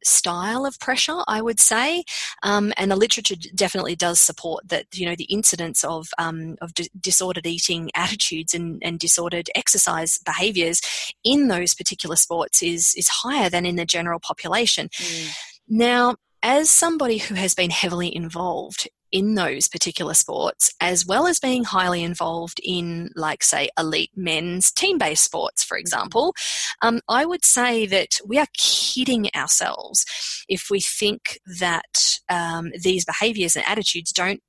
style 0.05 0.67
of 0.67 0.79
pressure, 0.79 1.23
I 1.27 1.41
would 1.41 1.59
say, 1.59 2.05
um, 2.43 2.73
and 2.77 2.91
the 2.91 2.97
literature 2.97 3.35
definitely 3.55 3.97
does 3.97 4.21
support 4.21 4.69
that. 4.69 4.87
You 4.93 5.07
know, 5.07 5.17
the 5.17 5.25
incidence 5.25 5.83
of 5.83 6.09
um, 6.19 6.57
of 6.61 6.75
d- 6.75 6.91
disordered 7.01 7.47
eating 7.47 7.91
attitudes 7.95 8.55
and, 8.55 8.81
and 8.85 8.99
disordered 8.99 9.51
exercise 9.55 10.19
behaviours 10.25 10.81
in 11.25 11.49
those 11.49 11.75
particular 11.75 12.17
sports 12.17 12.63
is 12.63 12.95
is 12.97 13.09
higher 13.09 13.51
than 13.51 13.67
in 13.67 13.77
the 13.77 13.87
general 13.87 14.21
population. 14.21 14.89
Mm. 14.89 15.37
Now, 15.69 16.17
as 16.43 16.69
somebody 16.69 17.19
who 17.19 17.35
has 17.35 17.55
been 17.55 17.71
heavily 17.71 18.15
involved 18.15 18.89
in 19.15 19.37
those 19.37 19.69
particular 19.69 20.13
sports, 20.13 20.75
as 20.81 21.07
well 21.07 21.29
as 21.29 21.39
being 21.39 21.63
highly 21.63 22.03
involved 22.03 22.61
in, 22.65 23.11
like, 23.15 23.45
say, 23.45 23.69
elite 23.79 24.11
men's 24.17 24.73
team 24.73 24.99
based 24.99 25.23
sports, 25.23 25.63
for 25.63 25.77
mm-hmm. 25.77 25.83
example, 25.83 26.35
um, 26.83 27.01
I 27.09 27.25
would 27.25 27.45
say 27.45 27.87
that 27.87 28.19
we 28.27 28.39
are 28.39 28.49
kidding 28.59 29.29
ourselves 29.37 30.05
if 30.49 30.67
we 30.69 30.81
think 30.81 31.39
that 31.61 32.19
um, 32.29 32.73
these 32.83 33.05
behaviors 33.05 33.55
and 33.55 33.65
attitudes 33.69 34.11
don't 34.11 34.43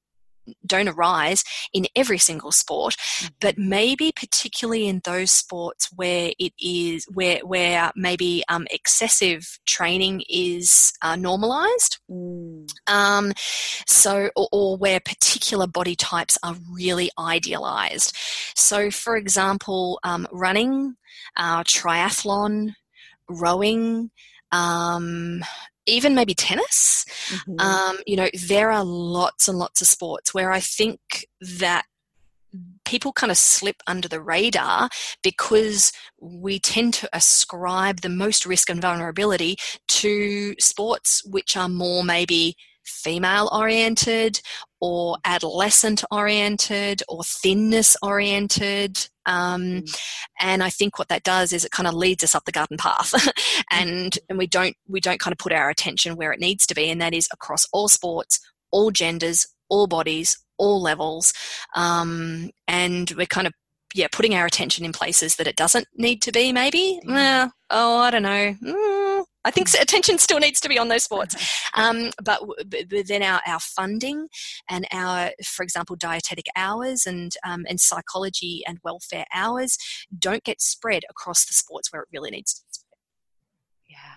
don't 0.66 0.88
arise 0.88 1.44
in 1.74 1.88
every 1.96 2.18
single 2.18 2.52
sport, 2.52 2.96
mm-hmm. 2.96 3.28
but 3.40 3.58
maybe 3.58 4.12
particularly 4.16 4.88
in 4.88 5.02
those 5.04 5.32
sports 5.32 5.90
where 5.96 6.32
it 6.40 6.54
is 6.60 7.06
where 7.14 7.40
where 7.40 7.92
maybe 7.96 8.44
um, 8.50 8.68
excessive 8.72 9.60
training 9.66 10.24
is 10.30 10.94
uh, 11.02 11.16
normalized. 11.16 12.00
Mm. 12.10 12.68
Um, 12.88 13.34
so 13.88 14.30
or, 14.36 14.48
or, 14.52 14.78
where 14.78 15.00
particular 15.00 15.68
body 15.68 15.96
types 15.96 16.38
are 16.44 16.56
really 16.72 17.10
idealized. 17.18 18.16
So, 18.56 18.92
for 18.92 19.16
example, 19.16 20.00
um, 20.04 20.28
running, 20.32 20.96
uh, 21.38 21.64
triathlon, 21.64 22.74
rowing. 23.30 24.12
Um, 24.52 25.44
even 25.86 26.16
maybe 26.16 26.34
tennis. 26.34 27.06
Mm-hmm. 27.28 27.60
Um, 27.60 27.98
you 28.06 28.16
know, 28.16 28.30
there 28.48 28.72
are 28.72 28.84
lots 28.84 29.48
and 29.48 29.58
lots 29.58 29.82
of 29.82 29.88
sports 29.88 30.34
where 30.34 30.52
I 30.52 30.60
think 30.60 31.00
that 31.60 31.86
people 32.86 33.12
kind 33.12 33.32
of 33.32 33.38
slip 33.38 33.82
under 33.88 34.08
the 34.08 34.22
radar 34.22 34.90
because 35.24 35.92
we 36.22 36.60
tend 36.60 36.94
to 36.94 37.10
ascribe 37.12 38.02
the 38.02 38.10
most 38.10 38.46
risk 38.46 38.70
and 38.70 38.82
vulnerability 38.82 39.58
to 39.88 40.56
sports 40.60 41.24
which 41.26 41.58
are 41.58 41.70
more 41.70 42.04
maybe 42.04 42.56
female 42.86 43.50
oriented 43.52 44.42
or 44.80 45.18
adolescent 45.26 46.04
oriented 46.12 47.02
or 47.08 47.24
thinness 47.24 47.98
oriented. 48.02 49.08
Um, 49.26 49.62
mm. 49.62 50.00
and 50.40 50.64
I 50.64 50.70
think 50.70 51.00
what 51.00 51.08
that 51.08 51.24
does 51.24 51.52
is 51.52 51.66
it 51.66 51.72
kind 51.72 51.88
of 51.88 51.96
leads 51.96 52.24
us 52.24 52.36
up 52.36 52.46
the 52.46 52.52
garden 52.52 52.78
path, 52.78 53.14
and 53.72 54.12
mm. 54.12 54.18
and 54.30 54.38
we 54.38 54.48
don't 54.48 54.76
we 54.88 55.00
don't 55.00 55.20
kind 55.20 55.32
of 55.32 55.40
put 55.40 55.52
our 55.52 55.70
attention 55.70 56.16
where 56.16 56.32
it 56.32 56.40
needs 56.40 56.68
to 56.68 56.76
be, 56.76 56.90
and 56.90 57.02
that 57.02 57.14
is 57.14 57.28
across 57.34 57.66
all 57.74 57.88
sports, 57.88 58.40
all 58.72 58.92
genders, 58.92 59.48
all 59.70 59.88
bodies, 59.88 60.38
all 60.58 60.82
levels, 60.82 61.34
um, 61.76 62.52
and 62.68 63.12
we're 63.18 63.26
kind 63.26 63.48
of 63.48 63.54
yeah 63.96 64.08
putting 64.12 64.36
our 64.36 64.46
attention 64.46 64.86
in 64.86 64.92
places 64.92 65.38
that 65.38 65.48
it 65.48 65.56
doesn't 65.56 65.88
need 65.96 66.22
to 66.22 66.32
be. 66.32 66.52
Maybe 66.52 67.00
mm. 67.04 67.50
oh 67.72 67.98
I 67.98 68.12
don't 68.12 68.24
know. 68.24 68.56
Mm, 68.64 69.26
I 69.46 69.52
think 69.52 69.70
attention 69.80 70.18
still 70.18 70.40
needs 70.40 70.60
to 70.62 70.70
be 70.70 70.80
on 70.80 70.88
those 70.88 71.04
sports. 71.04 71.36
Um, 71.76 72.12
but, 72.24 72.42
but, 72.68 73.08
then 73.08 73.22
our, 73.22 73.40
our 73.46 73.60
funding 73.60 74.28
and 74.70 74.88
our, 74.92 75.32
for 75.46 75.64
example, 75.64 75.96
dietetic 75.96 76.48
hours 76.56 77.06
and, 77.06 77.32
um, 77.46 77.66
and 77.70 77.80
psychology 77.80 78.64
and 78.68 78.80
welfare 78.84 79.26
hours 79.34 79.78
don't 80.18 80.44
get 80.44 80.62
spread 80.62 81.04
across 81.10 81.46
the 81.46 81.54
sports 81.54 81.94
where 81.94 82.02
it 82.02 82.08
really 82.12 82.32
needs 82.32 82.56
to 82.56 82.62
be 82.64 82.70
spread. 82.72 82.98
Yeah. 83.90 84.16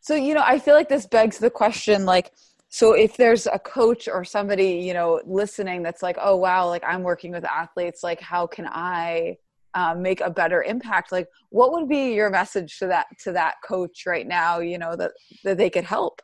So, 0.00 0.14
you 0.14 0.34
know, 0.34 0.44
I 0.44 0.58
feel 0.58 0.74
like 0.74 0.88
this 0.88 1.06
begs 1.06 1.38
the 1.38 1.50
question 1.50 2.06
like, 2.06 2.32
so 2.68 2.94
if 2.94 3.16
there's 3.16 3.46
a 3.46 3.58
coach 3.58 4.08
or 4.08 4.24
somebody, 4.24 4.70
you 4.76 4.94
know, 4.94 5.20
listening 5.24 5.82
that's 5.82 6.02
like, 6.02 6.16
oh, 6.20 6.36
wow, 6.36 6.68
like 6.68 6.82
I'm 6.86 7.02
working 7.02 7.32
with 7.32 7.44
athletes, 7.44 8.02
like, 8.02 8.20
how 8.20 8.46
can 8.46 8.66
I 8.66 9.36
um, 9.76 10.02
make 10.02 10.20
a 10.20 10.30
better 10.30 10.62
impact 10.62 11.12
like 11.12 11.28
what 11.50 11.70
would 11.70 11.88
be 11.88 12.14
your 12.14 12.30
message 12.30 12.78
to 12.78 12.86
that 12.88 13.06
to 13.22 13.30
that 13.32 13.54
coach 13.62 14.04
right 14.06 14.26
now 14.26 14.58
you 14.58 14.78
know 14.78 14.96
that 14.96 15.12
that 15.44 15.58
they 15.58 15.70
could 15.70 15.84
help? 15.84 16.20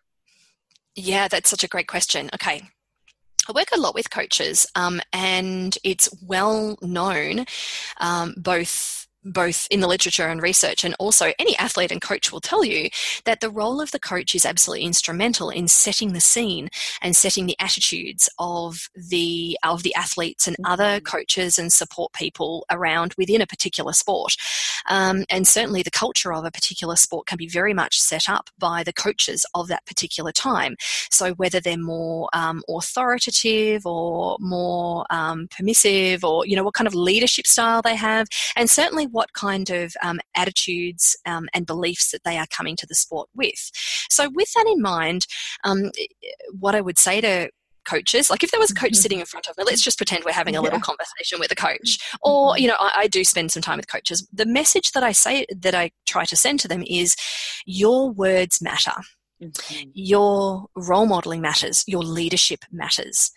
Yeah 0.97 1.29
that's 1.29 1.51
such 1.51 1.63
a 1.63 1.69
great 1.69 1.87
question. 1.87 2.31
Okay. 2.35 2.63
I 3.49 3.53
work 3.53 3.69
a 3.75 3.81
lot 3.81 3.97
with 3.97 4.09
coaches, 4.09 4.69
um, 4.77 5.01
and 5.13 5.77
it's 5.83 6.09
well 6.23 6.79
known, 6.81 7.45
um, 7.99 8.35
both 8.37 9.02
both 9.25 9.67
in 9.71 9.81
the 9.81 9.89
literature 9.89 10.29
and 10.29 10.43
research, 10.43 10.85
and 10.85 10.95
also 10.99 11.33
any 11.39 11.57
athlete 11.59 11.93
and 11.93 12.01
coach 12.01 12.33
will 12.33 12.41
tell 12.41 12.65
you 12.65 12.89
that 13.25 13.41
the 13.41 13.51
role 13.51 13.81
of 13.81 13.91
the 13.91 14.01
coach 14.01 14.35
is 14.35 14.47
absolutely 14.47 14.85
instrumental 14.85 15.51
in 15.51 15.69
setting 15.69 16.13
the 16.13 16.21
scene 16.21 16.69
and 17.01 17.17
setting 17.17 17.47
the 17.47 17.57
attitudes 17.59 18.29
of 18.39 18.89
the 18.95 19.59
of 19.63 19.83
the 19.83 19.95
athletes 19.95 20.47
and 20.47 20.57
other 20.65 20.97
mm-hmm. 20.97 21.05
coaches 21.05 21.59
and 21.59 21.73
support 21.73 22.13
people 22.13 22.65
around 22.71 23.15
within 23.17 23.41
a 23.41 23.47
particular 23.47 23.93
sport. 23.93 24.35
Um, 24.89 25.25
and 25.31 25.47
certainly, 25.47 25.83
the 25.83 25.91
culture 25.91 26.33
of 26.33 26.45
a 26.45 26.51
particular 26.51 26.97
sport 26.97 27.27
can 27.27 27.39
be 27.39 27.49
very 27.49 27.75
much 27.75 28.01
set 28.01 28.29
up 28.29 28.51
by 28.59 28.83
the 28.83 28.93
coaches 28.93 29.47
of 29.55 29.69
that 29.69 29.87
particular 29.87 30.33
time. 30.33 30.77
So 31.11 31.35
whether 31.35 31.61
they're 31.61 31.77
more 31.77 32.29
um, 32.33 32.63
authoritative 32.69 33.87
or 33.87 34.37
more 34.41 35.07
um, 35.11 35.49
permissive, 35.57 36.25
or 36.25 36.47
you 36.47 36.57
know 36.57 36.65
what 36.65 36.75
kind 36.75 36.89
of 36.89 36.95
leadership 36.95 37.47
style 37.47 37.83
they 37.83 37.97
have, 37.97 38.27
and 38.57 38.69
certainly 38.69 39.07
what 39.13 39.33
kind 39.35 39.71
of 39.71 39.95
um, 40.03 40.19
attitudes 40.35 41.17
um, 41.27 41.49
and 41.55 41.67
beliefs 41.67 42.11
that 42.11 42.25
they 42.25 42.39
are 42.39 42.47
coming 42.55 42.77
to 42.77 42.87
the 42.87 42.95
sport 42.95 43.29
with. 43.35 43.71
So, 44.11 44.29
with 44.35 44.53
that 44.55 44.67
in 44.67 44.83
mind, 44.83 45.27
um, 45.65 45.91
what 46.59 46.75
I 46.75 46.81
would 46.81 46.99
say 46.99 47.21
to 47.21 47.51
coaches 47.85 48.31
like 48.31 48.43
if 48.43 48.51
there 48.51 48.61
was 48.61 48.71
a 48.71 48.75
coach 48.75 48.95
sitting 48.95 49.21
in 49.21 49.27
front 49.27 49.49
of 49.49 49.57
me 49.59 49.65
let's 49.65 49.83
just 49.83 49.99
pretend 49.99 50.25
we're 50.25 50.33
having 50.33 50.57
a 50.57 50.61
little 50.61 50.79
yeah. 50.79 50.83
conversation 50.83 51.41
with 51.41 51.51
a 51.51 51.57
coach 51.57 51.99
or 52.23 52.53
mm-hmm. 52.53 52.63
you 52.63 52.69
know 52.69 52.77
I, 52.79 52.93
I, 52.95 53.07
do 53.09 53.25
spend 53.25 53.51
some 53.51 53.63
time 53.63 53.77
with 53.77 53.91
coaches 53.91 54.27
the 54.33 54.47
message 54.47 54.93
that 54.93 55.03
i 55.03 55.13
say 55.13 55.47
that 55.51 55.75
i 55.75 55.91
try 56.07 56.25
to 56.27 56.37
send 56.37 56.61
to 56.61 56.69
them 56.69 56.85
is 56.87 57.17
your 57.67 58.11
words 58.11 58.63
matter 58.63 58.93
mm-hmm. 59.43 59.91
your 59.95 60.67
role 60.77 61.07
modeling 61.07 61.41
matters 61.41 61.85
your 61.87 62.03
leadership 62.03 62.61
matters 62.71 63.33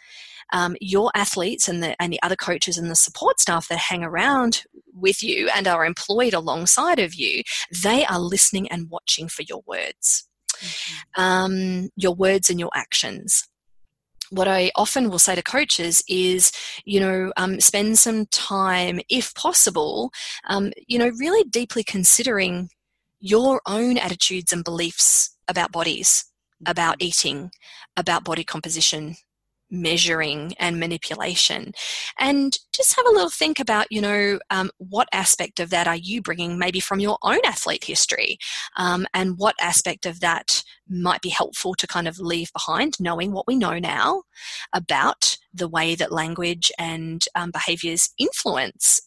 um, 0.53 0.75
your 0.79 1.11
athletes 1.15 1.67
and 1.67 1.81
the 1.81 1.99
and 2.01 2.13
the 2.13 2.21
other 2.21 2.35
coaches 2.35 2.77
and 2.77 2.91
the 2.91 2.95
support 2.95 3.39
staff 3.39 3.67
that 3.67 3.79
hang 3.79 4.03
around 4.03 4.63
with 4.95 5.21
you 5.21 5.49
and 5.55 5.67
are 5.67 5.85
employed 5.85 6.33
alongside 6.33 6.99
of 6.99 7.13
you, 7.13 7.43
they 7.83 8.05
are 8.05 8.19
listening 8.19 8.67
and 8.69 8.89
watching 8.89 9.27
for 9.27 9.43
your 9.43 9.61
words, 9.67 10.27
mm-hmm. 10.53 11.21
um, 11.21 11.89
your 11.95 12.15
words 12.15 12.49
and 12.49 12.59
your 12.59 12.71
actions 12.73 13.47
what 14.29 14.47
I 14.47 14.71
often 14.75 15.09
will 15.09 15.19
say 15.19 15.35
to 15.35 15.43
coaches 15.43 16.03
is, 16.07 16.51
you 16.83 16.99
know, 16.99 17.31
um, 17.37 17.59
spend 17.59 17.97
some 17.97 18.25
time, 18.27 18.99
if 19.09 19.33
possible, 19.35 20.11
um, 20.47 20.71
you 20.87 20.97
know, 20.97 21.11
really 21.19 21.47
deeply 21.47 21.83
considering 21.83 22.69
your 23.19 23.61
own 23.65 23.97
attitudes 23.97 24.51
and 24.51 24.63
beliefs 24.63 25.35
about 25.47 25.71
bodies, 25.71 26.25
about 26.65 26.99
mm-hmm. 26.99 27.07
eating, 27.07 27.51
about 27.97 28.23
body 28.23 28.43
composition, 28.43 29.15
measuring 29.69 30.53
and 30.59 30.79
manipulation. 30.79 31.73
And 32.19 32.57
just 32.73 32.95
have 32.95 33.05
a 33.05 33.11
little 33.11 33.29
think 33.29 33.59
about 33.59 33.87
you 33.89 34.01
know 34.01 34.39
um, 34.49 34.71
what 34.77 35.07
aspect 35.11 35.59
of 35.59 35.69
that 35.69 35.87
are 35.87 35.95
you 35.95 36.21
bringing 36.21 36.57
maybe 36.57 36.79
from 36.79 36.99
your 36.99 37.17
own 37.23 37.39
athlete 37.45 37.83
history? 37.83 38.37
Um, 38.77 39.07
and 39.13 39.37
what 39.37 39.55
aspect 39.59 40.05
of 40.05 40.19
that 40.19 40.63
might 40.87 41.21
be 41.21 41.29
helpful 41.29 41.73
to 41.75 41.87
kind 41.87 42.07
of 42.07 42.19
leave 42.19 42.51
behind 42.53 42.93
knowing 42.99 43.31
what 43.31 43.47
we 43.47 43.55
know 43.55 43.79
now 43.79 44.23
about 44.73 45.37
the 45.53 45.67
way 45.67 45.95
that 45.95 46.11
language 46.11 46.71
and 46.77 47.25
um, 47.35 47.51
behaviors 47.51 48.09
influence 48.17 49.01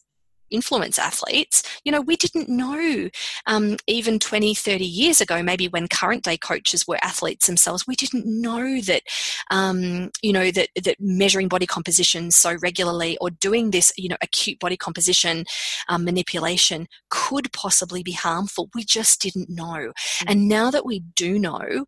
influence 0.51 0.99
athletes, 0.99 1.63
you 1.83 1.91
know, 1.91 2.01
we 2.01 2.15
didn't 2.15 2.49
know 2.49 3.09
um, 3.47 3.77
even 3.87 4.19
20, 4.19 4.53
30 4.53 4.85
years 4.85 5.21
ago, 5.21 5.41
maybe 5.43 5.67
when 5.67 5.87
current 5.87 6.23
day 6.23 6.37
coaches 6.37 6.87
were 6.87 6.97
athletes 7.01 7.47
themselves, 7.47 7.85
we 7.87 7.95
didn't 7.95 8.25
know 8.25 8.81
that, 8.81 9.03
um, 9.51 10.09
you 10.21 10.33
know, 10.33 10.51
that, 10.51 10.69
that 10.83 10.95
measuring 10.99 11.47
body 11.47 11.65
composition 11.65 12.31
so 12.31 12.55
regularly 12.61 13.17
or 13.19 13.29
doing 13.29 13.71
this, 13.71 13.91
you 13.97 14.09
know, 14.09 14.17
acute 14.21 14.59
body 14.59 14.77
composition 14.77 15.45
um, 15.87 16.03
manipulation 16.03 16.87
could 17.09 17.51
possibly 17.53 18.03
be 18.03 18.11
harmful. 18.11 18.69
We 18.73 18.83
just 18.83 19.21
didn't 19.21 19.49
know. 19.49 19.65
Mm-hmm. 19.65 20.25
And 20.27 20.47
now 20.47 20.71
that 20.71 20.85
we 20.85 20.99
do 21.15 21.39
know, 21.39 21.85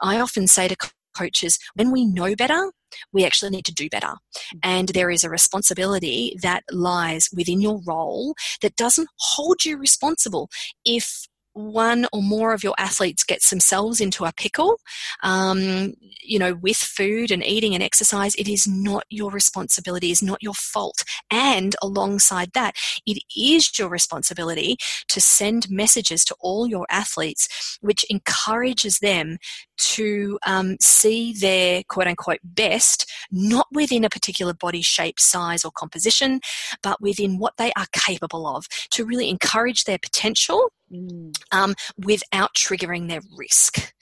I 0.00 0.20
often 0.20 0.46
say 0.46 0.68
to 0.68 0.76
coaches, 1.16 1.58
when 1.74 1.90
we 1.90 2.04
know 2.04 2.34
better, 2.34 2.72
we 3.12 3.24
actually 3.24 3.50
need 3.50 3.64
to 3.66 3.74
do 3.74 3.88
better. 3.88 4.14
And 4.62 4.88
there 4.90 5.10
is 5.10 5.24
a 5.24 5.30
responsibility 5.30 6.36
that 6.42 6.62
lies 6.70 7.28
within 7.34 7.60
your 7.60 7.80
role 7.86 8.34
that 8.62 8.76
doesn't 8.76 9.08
hold 9.18 9.64
you 9.64 9.76
responsible 9.76 10.48
if 10.84 11.26
one 11.52 12.06
or 12.12 12.22
more 12.22 12.52
of 12.52 12.62
your 12.62 12.74
athletes 12.78 13.24
gets 13.24 13.50
themselves 13.50 14.00
into 14.00 14.24
a 14.24 14.32
pickle, 14.32 14.76
um, 15.22 15.94
you 16.22 16.38
know, 16.38 16.54
with 16.54 16.76
food 16.76 17.30
and 17.30 17.44
eating 17.44 17.74
and 17.74 17.82
exercise, 17.82 18.34
it 18.36 18.48
is 18.48 18.66
not 18.66 19.04
your 19.10 19.30
responsibility, 19.30 20.10
is 20.10 20.22
not 20.22 20.42
your 20.42 20.54
fault. 20.54 21.04
And 21.30 21.74
alongside 21.82 22.52
that, 22.54 22.74
it 23.06 23.22
is 23.36 23.78
your 23.78 23.88
responsibility 23.88 24.76
to 25.08 25.20
send 25.20 25.70
messages 25.70 26.24
to 26.26 26.36
all 26.40 26.66
your 26.66 26.86
athletes, 26.90 27.78
which 27.80 28.04
encourages 28.10 28.98
them 28.98 29.38
to 29.78 30.38
um, 30.46 30.76
see 30.80 31.32
their 31.32 31.82
quote 31.88 32.06
unquote 32.06 32.40
best, 32.44 33.10
not 33.30 33.66
within 33.72 34.04
a 34.04 34.10
particular 34.10 34.52
body 34.52 34.82
shape, 34.82 35.18
size, 35.18 35.64
or 35.64 35.70
composition, 35.72 36.40
but 36.82 37.00
within 37.00 37.38
what 37.38 37.56
they 37.56 37.72
are 37.76 37.86
capable 37.92 38.46
of, 38.46 38.66
to 38.90 39.04
really 39.04 39.28
encourage 39.30 39.84
their 39.84 39.98
potential 39.98 40.70
mm. 40.92 41.32
um, 41.52 41.74
without 41.98 42.54
triggering 42.54 43.08
their 43.08 43.22
risk. 43.36 43.92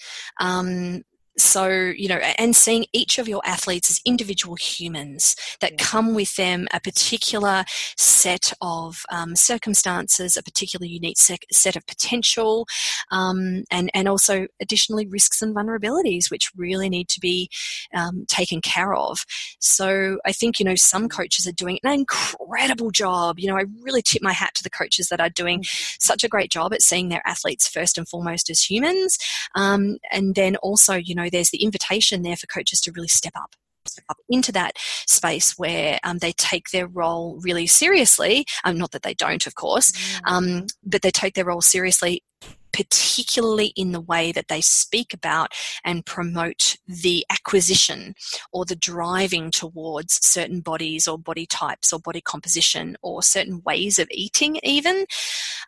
Um, 0.41 1.03
so 1.39 1.69
you 1.69 2.09
know 2.09 2.17
and 2.39 2.55
seeing 2.55 2.85
each 2.93 3.19
of 3.19 3.29
your 3.29 3.41
athletes 3.45 3.91
as 3.91 4.01
individual 4.05 4.57
humans 4.57 5.37
that 5.61 5.79
come 5.79 6.15
with 6.15 6.35
them 6.37 6.67
a 6.73 6.81
particular 6.81 7.65
set 7.97 8.53
of 8.61 9.03
um, 9.11 9.37
circumstances 9.37 10.37
a 10.37 10.43
particular 10.43 10.87
unique 10.87 11.17
set 11.17 11.77
of 11.77 11.87
potential 11.87 12.67
um, 13.11 13.65
and 13.71 13.91
and 13.95 14.09
also 14.09 14.47
additionally 14.61 15.07
risks 15.07 15.41
and 15.41 15.55
vulnerabilities 15.55 16.31
which 16.31 16.51
really 16.57 16.89
need 16.89 17.09
to 17.09 17.21
be 17.21 17.49
um, 17.95 18.25
taken 18.27 18.61
care 18.61 18.95
of. 18.95 19.25
So 19.61 20.19
i 20.25 20.33
think 20.33 20.59
you 20.59 20.65
know 20.65 20.75
some 20.75 21.09
coaches 21.09 21.47
are 21.47 21.53
doing 21.53 21.79
an 21.85 21.93
incredible 21.93 22.91
job. 22.91 23.39
You 23.39 23.49
know 23.49 23.57
i 23.57 23.65
really 23.83 24.03
tip 24.03 24.23
my 24.23 24.33
hat 24.33 24.55
to 24.55 24.63
the 24.63 24.71
coaches 24.71 25.09
that 25.09 25.21
are 25.21 25.31
doing 25.31 25.61
mm-hmm. 25.61 25.97
such 26.01 26.25
a 26.25 26.29
great 26.29 26.51
job 26.51 26.73
at 26.73 26.83
seeing 26.83 27.09
their 27.09 27.23
athletes 27.27 27.69
first 27.69 27.97
and 27.97 28.09
foremost 28.09 28.51
as 28.51 28.69
humans 28.69 29.19
um, 29.55 29.99
and 30.11 30.35
then 30.35 30.57
also 30.57 30.95
you 30.95 31.15
know 31.15 31.28
there's 31.31 31.51
the 31.51 31.63
invitation 31.63 32.23
there 32.23 32.37
for 32.37 32.47
coaches 32.47 32.81
to 32.83 32.93
really 32.93 33.09
step 33.09 33.33
up 33.37 33.55
step 33.87 34.05
up 34.11 34.19
into 34.29 34.53
that 34.53 34.77
space 35.07 35.57
where 35.57 35.99
um, 36.05 36.19
they 36.19 36.33
take 36.33 36.71
their 36.71 36.87
role 36.87 37.39
really 37.43 37.67
seriously. 37.67 38.45
Um, 38.65 38.77
not 38.77 38.91
that 38.91 39.03
they 39.03 39.15
don't, 39.15 39.47
of 39.47 39.55
course, 39.55 39.93
mm. 39.93 40.21
um, 40.27 40.67
but 40.85 41.01
they 41.01 41.11
take 41.11 41.35
their 41.35 41.47
role 41.47 41.63
seriously 41.63 42.23
particularly 42.73 43.73
in 43.77 43.93
the 43.93 44.01
way 44.01 44.33
that 44.33 44.49
they 44.49 44.61
speak 44.61 45.13
about 45.13 45.53
and 45.85 46.07
promote 46.07 46.77
the 46.87 47.25
acquisition 47.31 48.15
or 48.53 48.65
the 48.65 48.77
driving 48.77 49.51
towards 49.51 50.25
certain 50.25 50.61
bodies 50.61 51.09
or 51.09 51.19
body 51.19 51.47
types 51.47 51.93
or 51.93 51.99
body 51.99 52.21
composition 52.21 52.97
or 53.03 53.23
certain 53.23 53.63
ways 53.65 53.99
of 53.99 54.07
eating, 54.11 54.61
even 54.63 55.07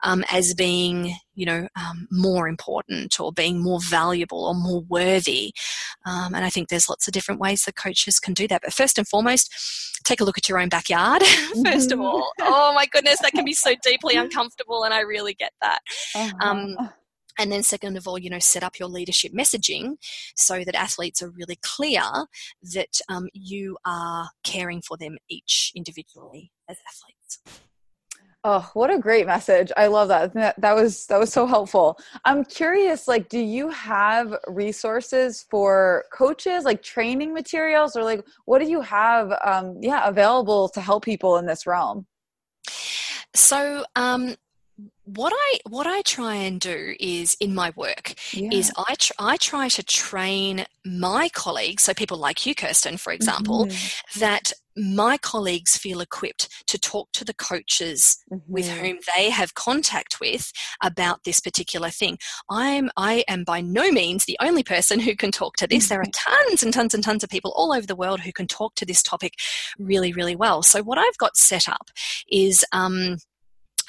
um, 0.05 0.25
as 0.31 0.55
being, 0.55 1.17
you 1.35 1.47
know, 1.47 1.69
um, 1.77 2.07
more 2.11 2.49
important 2.49 3.19
or 3.21 3.33
being 3.33 3.63
more 3.63 3.81
valuable 3.81 4.47
or 4.47 4.55
more 4.55 4.83
worthy. 4.83 5.53
Um, 6.07 6.35
and 6.35 6.45
I 6.45 6.51
think 6.51 6.69
there's 6.69 6.89
lots 6.89 7.07
of 7.07 7.13
different 7.13 7.41
ways 7.41 7.65
that 7.65 7.77
coaches 7.77 8.19
can 8.19 8.35
do 8.35 8.49
that. 8.49 8.63
But 8.63 8.73
first 8.73 8.99
and 8.99 9.07
foremost, 9.07 10.01
take 10.05 10.21
a 10.21 10.25
look 10.25 10.39
at 10.39 10.49
your 10.49 10.59
own 10.59 10.69
backyard, 10.69 11.23
first 11.65 11.93
of 11.93 11.99
mm-hmm. 11.99 12.03
all. 12.03 12.33
Oh 12.41 12.73
my 12.75 12.87
goodness, 12.87 13.21
that 13.21 13.33
can 13.33 13.45
be 13.45 13.53
so 13.53 13.75
deeply 13.83 14.17
uncomfortable, 14.17 14.85
and 14.85 14.95
I 14.95 15.01
really 15.01 15.35
get 15.35 15.53
that. 15.61 15.81
Uh-huh. 16.15 16.37
Um, 16.41 16.77
and 17.39 17.51
then, 17.51 17.63
second 17.63 17.97
of 17.97 18.07
all, 18.07 18.19
you 18.19 18.29
know, 18.29 18.39
set 18.39 18.63
up 18.63 18.79
your 18.79 18.89
leadership 18.89 19.33
messaging 19.33 19.97
so 20.37 20.63
that 20.65 20.75
athletes 20.75 21.23
are 21.23 21.31
really 21.31 21.59
clear 21.63 22.03
that 22.75 23.01
um, 23.09 23.29
you 23.33 23.79
are 23.87 24.31
caring 24.45 24.83
for 24.83 24.97
them 24.97 25.17
each 25.29 25.73
individually 25.75 26.53
as 26.69 26.77
athletes. 26.87 27.63
Oh, 28.43 28.71
what 28.73 28.91
a 28.91 28.99
great 28.99 29.27
message. 29.27 29.71
I 29.77 29.89
love 29.89 30.09
that. 30.09 30.33
that. 30.33 30.59
That 30.61 30.75
was 30.75 31.07
that 31.07 31.21
was 31.21 31.31
so 31.31 31.47
helpful. 31.47 31.99
I'm 32.25 32.45
curious 32.45 33.07
like 33.07 33.29
do 33.29 33.39
you 33.39 33.69
have 33.69 34.35
resources 34.47 35.45
for 35.51 36.05
coaches 36.11 36.65
like 36.65 36.83
training 36.83 37.35
materials 37.35 37.97
or 37.97 38.03
like 38.03 38.25
what 38.47 38.61
do 38.61 38.69
you 38.69 38.81
have 38.81 39.33
um 39.45 39.77
yeah 39.83 40.09
available 40.09 40.71
to 40.71 40.81
help 40.81 41.05
people 41.05 41.37
in 41.37 41.45
this 41.45 41.67
realm? 41.67 42.07
So, 43.35 43.85
um 43.95 44.37
what 45.05 45.33
I 45.35 45.59
what 45.69 45.87
I 45.87 46.03
try 46.03 46.35
and 46.37 46.61
do 46.61 46.95
is 47.01 47.37
in 47.41 47.55
my 47.55 47.73
work 47.77 48.15
yeah. 48.33 48.49
is 48.53 48.71
I 48.77 48.95
tr- 48.95 49.13
I 49.19 49.37
try 49.37 49.69
to 49.69 49.83
train 49.83 50.67
my 50.85 51.29
colleagues, 51.31 51.83
so 51.83 51.95
people 51.95 52.17
like 52.17 52.47
you, 52.47 52.55
Kirsten, 52.55 52.97
for 52.97 53.13
example, 53.13 53.67
mm-hmm. 53.67 54.21
that 54.21 54.53
my 54.81 55.19
colleagues 55.19 55.77
feel 55.77 56.01
equipped 56.01 56.49
to 56.67 56.79
talk 56.79 57.13
to 57.13 57.25
the 57.25 57.35
coaches 57.35 58.19
mm-hmm. 58.33 58.53
with 58.53 58.69
whom 58.69 58.99
they 59.15 59.31
have 59.31 59.55
contact 59.55 60.21
with 60.21 60.53
about 60.83 61.25
this 61.25 61.41
particular 61.41 61.91
thing. 61.91 62.19
I'm 62.51 62.91
I 62.97 63.25
am 63.29 63.45
by 63.45 63.61
no 63.61 63.91
means 63.91 64.25
the 64.25 64.39
only 64.41 64.63
person 64.63 65.01
who 65.01 65.15
can 65.15 65.31
talk 65.31 65.57
to 65.57 65.67
this. 65.67 65.89
There 65.89 66.01
are 66.01 66.05
mm-hmm. 66.05 66.49
tons 66.49 66.63
and 66.63 66.73
tons 66.73 66.95
and 66.95 67.05
tons 67.05 67.23
of 67.23 67.31
people 67.31 67.53
all 67.55 67.73
over 67.73 67.87
the 67.87 67.97
world 67.97 68.21
who 68.21 68.33
can 68.33 68.47
talk 68.47 68.75
to 68.77 68.87
this 68.87 69.03
topic 69.03 69.35
really, 69.79 70.13
really 70.13 70.37
well. 70.37 70.63
So 70.63 70.83
what 70.83 70.99
I've 70.99 71.19
got 71.19 71.37
set 71.37 71.69
up 71.69 71.91
is 72.31 72.65
um, 72.73 73.19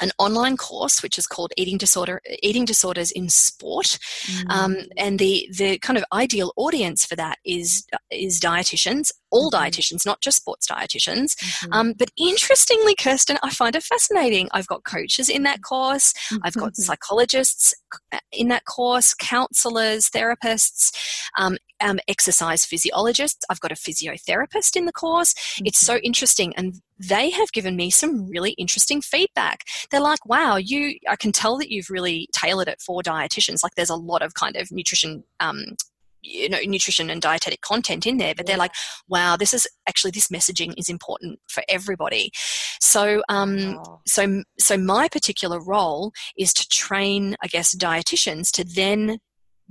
an 0.01 0.11
online 0.17 0.57
course 0.57 1.01
which 1.03 1.17
is 1.17 1.27
called 1.27 1.53
eating 1.57 1.77
disorder 1.77 2.21
eating 2.41 2.65
disorders 2.65 3.11
in 3.11 3.29
sport 3.29 3.99
mm. 4.25 4.49
um, 4.49 4.77
and 4.97 5.19
the 5.19 5.47
the 5.55 5.77
kind 5.79 5.97
of 5.97 6.03
ideal 6.11 6.51
audience 6.57 7.05
for 7.05 7.15
that 7.15 7.37
is 7.45 7.85
is 8.09 8.39
dietitians 8.39 9.11
all 9.31 9.51
mm-hmm. 9.51 9.63
dietitians 9.63 10.05
not 10.05 10.21
just 10.21 10.37
sports 10.37 10.67
dietitians 10.67 11.35
mm-hmm. 11.35 11.73
um, 11.73 11.93
but 11.97 12.09
interestingly 12.17 12.95
kirsten 12.95 13.37
i 13.43 13.49
find 13.49 13.75
it 13.75 13.83
fascinating 13.83 14.47
i've 14.51 14.67
got 14.67 14.83
coaches 14.83 15.29
in 15.29 15.43
that 15.43 15.61
course 15.63 16.13
i've 16.43 16.53
got 16.53 16.71
mm-hmm. 16.71 16.81
psychologists 16.81 17.73
uh, 18.11 18.19
in 18.31 18.47
that 18.47 18.65
course 18.65 19.13
counselors 19.13 20.09
therapists 20.09 20.91
um, 21.37 21.57
um, 21.79 21.99
exercise 22.07 22.65
physiologists 22.65 23.45
i've 23.49 23.59
got 23.59 23.71
a 23.71 23.75
physiotherapist 23.75 24.75
in 24.75 24.85
the 24.85 24.91
course 24.91 25.33
it's 25.63 25.79
so 25.79 25.95
mm-hmm. 25.95 26.05
interesting 26.05 26.53
and 26.55 26.81
they 27.01 27.31
have 27.31 27.51
given 27.51 27.75
me 27.75 27.89
some 27.89 28.27
really 28.29 28.51
interesting 28.51 29.01
feedback. 29.01 29.63
They're 29.89 29.99
like, 29.99 30.25
wow, 30.25 30.57
you, 30.57 30.97
I 31.09 31.15
can 31.15 31.31
tell 31.31 31.57
that 31.57 31.71
you've 31.71 31.89
really 31.89 32.27
tailored 32.31 32.67
it 32.67 32.81
for 32.81 33.01
dietitians. 33.01 33.63
Like 33.63 33.75
there's 33.75 33.89
a 33.89 33.95
lot 33.95 34.21
of 34.21 34.35
kind 34.35 34.55
of 34.55 34.71
nutrition, 34.71 35.23
um, 35.39 35.75
you 36.21 36.49
know, 36.49 36.59
nutrition 36.65 37.09
and 37.09 37.21
dietetic 37.21 37.61
content 37.61 38.05
in 38.05 38.17
there, 38.17 38.33
but 38.35 38.45
they're 38.45 38.57
like, 38.57 38.73
wow, 39.07 39.35
this 39.35 39.53
is 39.53 39.67
actually, 39.87 40.11
this 40.11 40.27
messaging 40.27 40.73
is 40.77 40.89
important 40.89 41.39
for 41.47 41.63
everybody. 41.67 42.31
So, 42.79 43.23
um, 43.29 43.75
wow. 43.75 44.01
so, 44.07 44.43
so 44.59 44.77
my 44.77 45.07
particular 45.07 45.59
role 45.59 46.11
is 46.37 46.53
to 46.53 46.67
train, 46.69 47.35
I 47.43 47.47
guess, 47.47 47.75
dietitians 47.75 48.51
to 48.51 48.63
then 48.63 49.19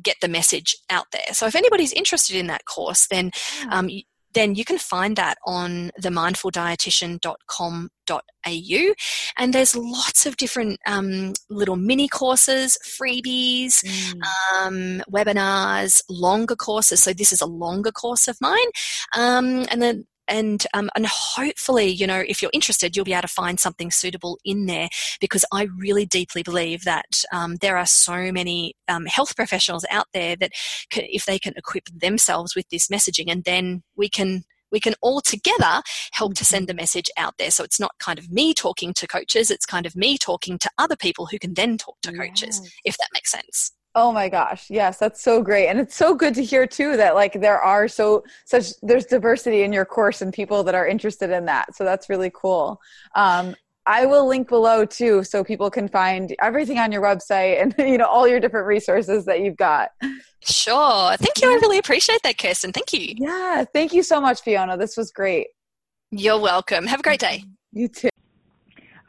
get 0.02 0.16
the 0.20 0.28
message 0.28 0.76
out 0.88 1.06
there. 1.12 1.32
So 1.32 1.46
if 1.46 1.54
anybody's 1.54 1.92
interested 1.92 2.36
in 2.36 2.46
that 2.46 2.64
course, 2.64 3.06
then 3.08 3.30
um, 3.70 3.90
then 4.32 4.54
you 4.54 4.64
can 4.64 4.78
find 4.78 5.16
that 5.16 5.36
on 5.46 5.90
themindfuldietitian.com.au. 6.00 8.94
And 9.36 9.52
there's 9.52 9.76
lots 9.76 10.24
of 10.26 10.36
different 10.36 10.80
um, 10.86 11.32
little 11.48 11.76
mini 11.76 12.08
courses, 12.08 12.76
freebies, 12.84 13.84
mm. 13.84 14.20
um, 14.54 15.02
webinars, 15.10 16.02
longer 16.08 16.56
courses. 16.56 17.02
So 17.02 17.12
this 17.12 17.32
is 17.32 17.40
a 17.40 17.46
longer 17.46 17.92
course 17.92 18.28
of 18.28 18.40
mine. 18.40 18.58
Um, 19.16 19.66
and 19.70 19.82
then 19.82 20.04
and 20.30 20.66
um, 20.72 20.88
and 20.94 21.06
hopefully 21.06 21.86
you 21.86 22.06
know 22.06 22.22
if 22.26 22.40
you're 22.40 22.50
interested 22.54 22.96
you'll 22.96 23.04
be 23.04 23.12
able 23.12 23.22
to 23.22 23.28
find 23.28 23.60
something 23.60 23.90
suitable 23.90 24.38
in 24.44 24.66
there 24.66 24.88
because 25.20 25.44
i 25.52 25.64
really 25.76 26.06
deeply 26.06 26.42
believe 26.42 26.84
that 26.84 27.24
um, 27.32 27.56
there 27.56 27.76
are 27.76 27.86
so 27.86 28.32
many 28.32 28.74
um, 28.88 29.04
health 29.06 29.36
professionals 29.36 29.84
out 29.90 30.06
there 30.14 30.36
that 30.36 30.52
if 30.92 31.26
they 31.26 31.38
can 31.38 31.52
equip 31.56 31.84
themselves 31.94 32.54
with 32.54 32.68
this 32.70 32.88
messaging 32.88 33.26
and 33.28 33.44
then 33.44 33.82
we 33.96 34.08
can 34.08 34.44
we 34.72 34.80
can 34.80 34.94
all 35.00 35.20
together 35.20 35.82
help 36.12 36.34
to 36.34 36.44
send 36.44 36.68
the 36.68 36.74
message 36.74 37.10
out 37.16 37.34
there. 37.38 37.50
So 37.50 37.64
it's 37.64 37.80
not 37.80 37.92
kind 37.98 38.18
of 38.18 38.30
me 38.30 38.54
talking 38.54 38.94
to 38.94 39.06
coaches, 39.06 39.50
it's 39.50 39.66
kind 39.66 39.86
of 39.86 39.96
me 39.96 40.16
talking 40.16 40.58
to 40.58 40.70
other 40.78 40.96
people 40.96 41.26
who 41.26 41.38
can 41.38 41.54
then 41.54 41.76
talk 41.76 41.96
to 42.02 42.12
coaches, 42.12 42.60
yes. 42.62 42.72
if 42.84 42.96
that 42.98 43.08
makes 43.12 43.32
sense. 43.32 43.72
Oh 43.94 44.12
my 44.12 44.29
gosh. 44.29 44.70
Yes, 44.70 44.98
that's 44.98 45.20
so 45.20 45.42
great. 45.42 45.68
And 45.68 45.81
it's 45.81 45.96
so 45.96 46.14
good 46.14 46.35
to 46.35 46.44
hear 46.44 46.66
too 46.66 46.96
that 46.96 47.14
like 47.14 47.40
there 47.40 47.61
are 47.61 47.88
so 47.88 48.22
such 48.44 48.72
there's 48.83 49.07
diversity 49.07 49.62
in 49.62 49.72
your 49.72 49.85
course 49.85 50.22
and 50.22 50.33
people 50.33 50.62
that 50.64 50.74
are 50.74 50.87
interested 50.87 51.31
in 51.31 51.44
that. 51.46 51.74
So 51.74 51.85
that's 51.85 52.09
really 52.09 52.31
cool. 52.33 52.81
Um, 53.16 53.57
I 53.87 54.07
will 54.07 54.29
link 54.29 54.48
below 54.48 54.85
too 54.85 55.24
so 55.24 55.42
people 55.42 55.70
can 55.70 55.88
find 55.88 56.35
everything 56.40 56.79
on 56.79 56.92
your 56.92 57.03
website 57.03 57.61
and 57.61 57.74
you 57.79 57.98
know 57.98 58.07
all 58.07 58.29
your 58.29 58.38
different 58.38 58.66
resources 58.66 59.24
that 59.24 59.40
you've 59.40 59.57
got. 59.57 59.90
Sure. 60.42 61.16
Thank 61.16 61.42
you. 61.42 61.50
I 61.50 61.55
really 61.55 61.79
appreciate 61.79 62.22
that, 62.22 62.38
Kirsten. 62.38 62.72
Thank 62.72 62.92
you. 62.92 63.14
Yeah. 63.18 63.64
Thank 63.72 63.92
you 63.92 64.05
so 64.05 64.20
much, 64.20 64.42
Fiona. 64.42 64.76
This 64.76 64.96
was 64.96 65.11
great. 65.11 65.48
You're 66.12 66.40
welcome. 66.40 66.87
Have 66.87 67.00
a 67.00 67.03
great 67.03 67.20
day. 67.20 67.44
You 67.72 67.88
too. 67.88 68.09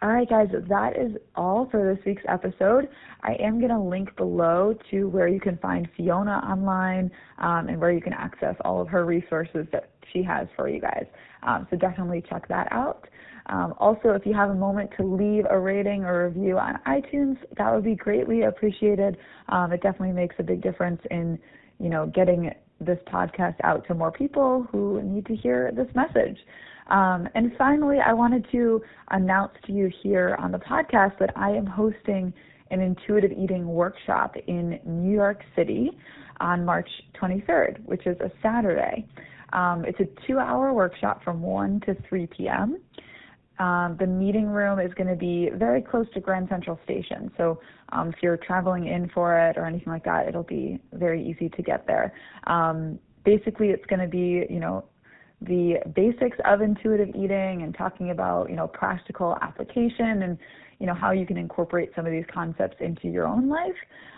All 0.04 0.10
right, 0.10 0.28
guys, 0.28 0.48
that 0.52 0.98
is 0.98 1.16
all 1.36 1.68
for 1.70 1.94
this 1.94 2.04
week's 2.04 2.24
episode. 2.28 2.90
I 3.22 3.34
am 3.40 3.60
going 3.60 3.70
to 3.70 3.80
link 3.80 4.16
below 4.16 4.74
to 4.90 5.08
where 5.08 5.28
you 5.28 5.40
can 5.40 5.58
find 5.58 5.88
Fiona 5.96 6.38
online 6.38 7.12
um, 7.38 7.68
and 7.70 7.80
where 7.80 7.92
you 7.92 8.02
can 8.02 8.14
access 8.14 8.56
all 8.66 8.82
of 8.82 8.88
her 8.88 9.06
resources 9.06 9.68
that 9.72 9.92
she 10.12 10.24
has 10.24 10.48
for 10.56 10.68
you 10.68 10.82
guys. 10.82 11.06
Um, 11.44 11.68
so 11.70 11.78
definitely 11.78 12.24
check 12.28 12.48
that 12.48 12.68
out. 12.72 13.08
Um, 13.46 13.76
also, 13.78 14.10
if 14.10 14.26
you 14.26 14.34
have 14.34 14.50
a 14.50 14.56
moment 14.56 14.90
to 14.98 15.04
leave 15.04 15.46
a 15.52 15.60
rating 15.60 16.04
or 16.04 16.30
review 16.30 16.58
on 16.58 16.80
iTunes, 16.88 17.38
that 17.60 17.72
would 17.72 17.84
be 17.84 17.96
greatly 17.96 18.42
appreciated. 18.42 19.18
Um, 19.50 19.72
it 19.72 19.84
definitely 19.84 20.14
makes 20.14 20.36
a 20.40 20.44
big 20.44 20.64
difference 20.64 21.02
in, 21.12 21.38
you 21.80 21.90
know, 21.90 22.08
getting 22.08 22.50
this 22.80 22.98
podcast 23.06 23.58
out 23.64 23.86
to 23.88 23.94
more 23.94 24.12
people 24.12 24.68
who 24.72 25.00
need 25.04 25.28
to 25.28 25.36
hear 25.36 25.72
this 25.76 25.88
message. 25.94 26.40
Um, 26.92 27.28
and 27.36 27.54
finally, 27.58 28.00
I 28.06 28.12
wanted 28.12 28.46
to 28.52 28.82
announce 29.12 29.54
to 29.66 29.72
you 29.72 29.90
here 30.04 30.36
on 30.40 30.52
the 30.52 30.58
podcast 30.60 31.18
that 31.20 31.32
I 31.38 31.52
am 31.52 31.66
hosting 31.66 32.34
an 32.70 32.82
intuitive 32.82 33.32
eating 33.32 33.66
workshop 33.66 34.36
in 34.48 34.78
New 34.86 35.14
York 35.14 35.42
City 35.56 35.92
on 36.42 36.66
March 36.66 36.90
23rd, 37.20 37.84
which 37.86 38.06
is 38.06 38.18
a 38.20 38.30
Saturday. 38.44 39.08
Um, 39.54 39.86
it's 39.86 40.00
a 40.02 40.28
two 40.28 40.38
hour 40.38 40.74
workshop 40.74 41.24
from 41.24 41.42
1 41.42 41.82
to 41.86 41.96
3 42.10 42.28
p.m. 42.28 42.82
Um, 43.60 43.96
the 43.98 44.08
meeting 44.08 44.48
room 44.48 44.80
is 44.80 44.94
going 44.96 45.10
to 45.10 45.16
be 45.16 45.50
very 45.54 45.82
close 45.82 46.08
to 46.14 46.20
Grand 46.20 46.50
Central 46.50 46.80
Station. 46.84 47.32
So 47.38 47.62
um, 47.90 48.10
if 48.10 48.16
you're 48.22 48.38
traveling 48.38 48.88
in 48.88 49.10
for 49.14 49.38
it 49.38 49.58
or 49.58 49.66
anything 49.66 49.94
like 49.94 50.04
that, 50.06 50.28
it'll 50.28 50.44
be 50.44 50.82
very 50.94 51.26
easy 51.26 51.48
to 51.50 51.62
get 51.62 51.88
there. 51.88 52.14
Um, 52.48 53.00
basically, 53.24 53.70
it's 53.70 53.86
going 53.86 54.02
to 54.02 54.08
be, 54.08 54.46
you 54.50 54.60
know, 54.60 54.86
the 55.42 55.76
basics 55.96 56.38
of 56.46 56.62
intuitive 56.62 57.10
eating 57.10 57.64
and 57.64 57.76
talking 57.76 58.12
about, 58.12 58.50
you 58.50 58.56
know, 58.56 58.68
practical 58.68 59.38
application 59.42 60.24
and, 60.24 60.38
you 60.80 60.86
know, 60.86 60.94
how 60.94 61.12
you 61.12 61.26
can 61.26 61.38
incorporate 61.38 61.92
some 61.96 62.06
of 62.06 62.12
these 62.12 62.26
concepts 62.32 62.78
into 62.80 63.08
your 63.08 63.28
own 63.28 63.50
life. 63.50 63.76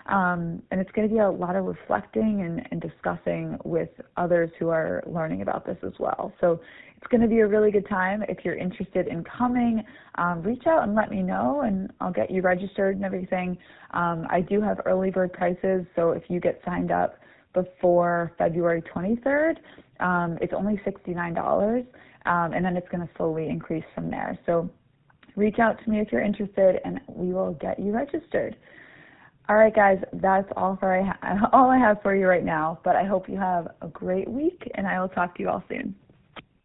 Um, 0.08 0.62
and 0.72 0.82
it's 0.82 0.92
going 0.92 1.08
to 1.08 1.14
be 1.14 1.22
a 1.22 1.30
lot 1.30 1.56
of 1.56 1.64
reflecting 1.64 2.42
and, 2.42 2.68
and 2.72 2.82
discussing 2.82 3.58
with 3.64 3.90
others 4.18 4.50
who 4.60 4.68
are 4.70 5.02
learning 5.06 5.42
about 5.42 5.66
this 5.66 5.78
as 5.86 5.94
well. 5.98 6.34
So 6.42 6.60
it's 6.98 7.08
going 7.08 7.22
to 7.22 7.28
be 7.28 7.40
a 7.40 7.48
really 7.48 7.72
good 7.72 7.88
time. 7.88 8.24
If 8.28 8.40
you're 8.44 8.56
interested 8.56 9.08
in 9.08 9.24
coming, 9.24 9.84
um, 10.16 10.42
reach 10.42 10.68
out 10.68 10.84
and 10.84 10.94
let 10.94 11.10
me 11.10 11.22
know, 11.22 11.62
and 11.62 11.92
I'll 12.02 12.14
get 12.14 12.32
you 12.32 12.42
registered 12.42 12.96
and 12.96 13.06
everything. 13.06 13.58
Um, 13.92 14.28
I 14.30 14.42
do 14.42 14.62
have 14.62 14.82
early 14.86 15.10
bird 15.10 15.32
prices, 15.32 15.86
so 15.96 16.12
if 16.12 16.24
you 16.28 16.40
get 16.40 16.62
signed 16.66 16.92
up 16.92 17.16
before 17.54 18.34
February 18.38 18.82
23rd, 18.82 19.58
um, 20.00 20.38
it's 20.42 20.54
only 20.54 20.80
$69, 20.86 21.86
um, 22.26 22.54
and 22.54 22.66
then 22.66 22.76
it's 22.76 22.88
going 22.90 23.06
to 23.06 23.14
slowly 23.16 23.48
increase 23.48 23.86
from 23.94 24.10
there. 24.10 24.38
So 24.46 24.70
reach 25.36 25.60
out 25.60 25.82
to 25.84 25.90
me 25.90 26.00
if 26.00 26.12
you're 26.12 26.22
interested, 26.22 26.80
and 26.86 27.00
we 27.08 27.34
will 27.34 27.54
get 27.54 27.80
you 27.80 27.92
registered. 27.92 28.56
All 29.50 29.58
right, 29.58 29.76
guys, 29.76 29.98
that's 30.14 30.48
all 30.56 30.78
for 30.80 30.96
I 30.96 31.04
ha- 31.04 31.50
all 31.54 31.70
I 31.70 31.78
have 31.78 32.02
for 32.02 32.16
you 32.16 32.28
right 32.28 32.46
now. 32.46 32.80
But 32.84 32.96
I 32.96 33.04
hope 33.04 33.28
you 33.28 33.38
have 33.38 33.68
a 33.82 33.88
great 33.88 34.30
week, 34.30 34.70
and 34.76 34.88
I 34.88 35.02
will 35.02 35.10
talk 35.10 35.36
to 35.36 35.44
you 35.44 35.50
all 35.50 35.64
soon. 35.68 35.96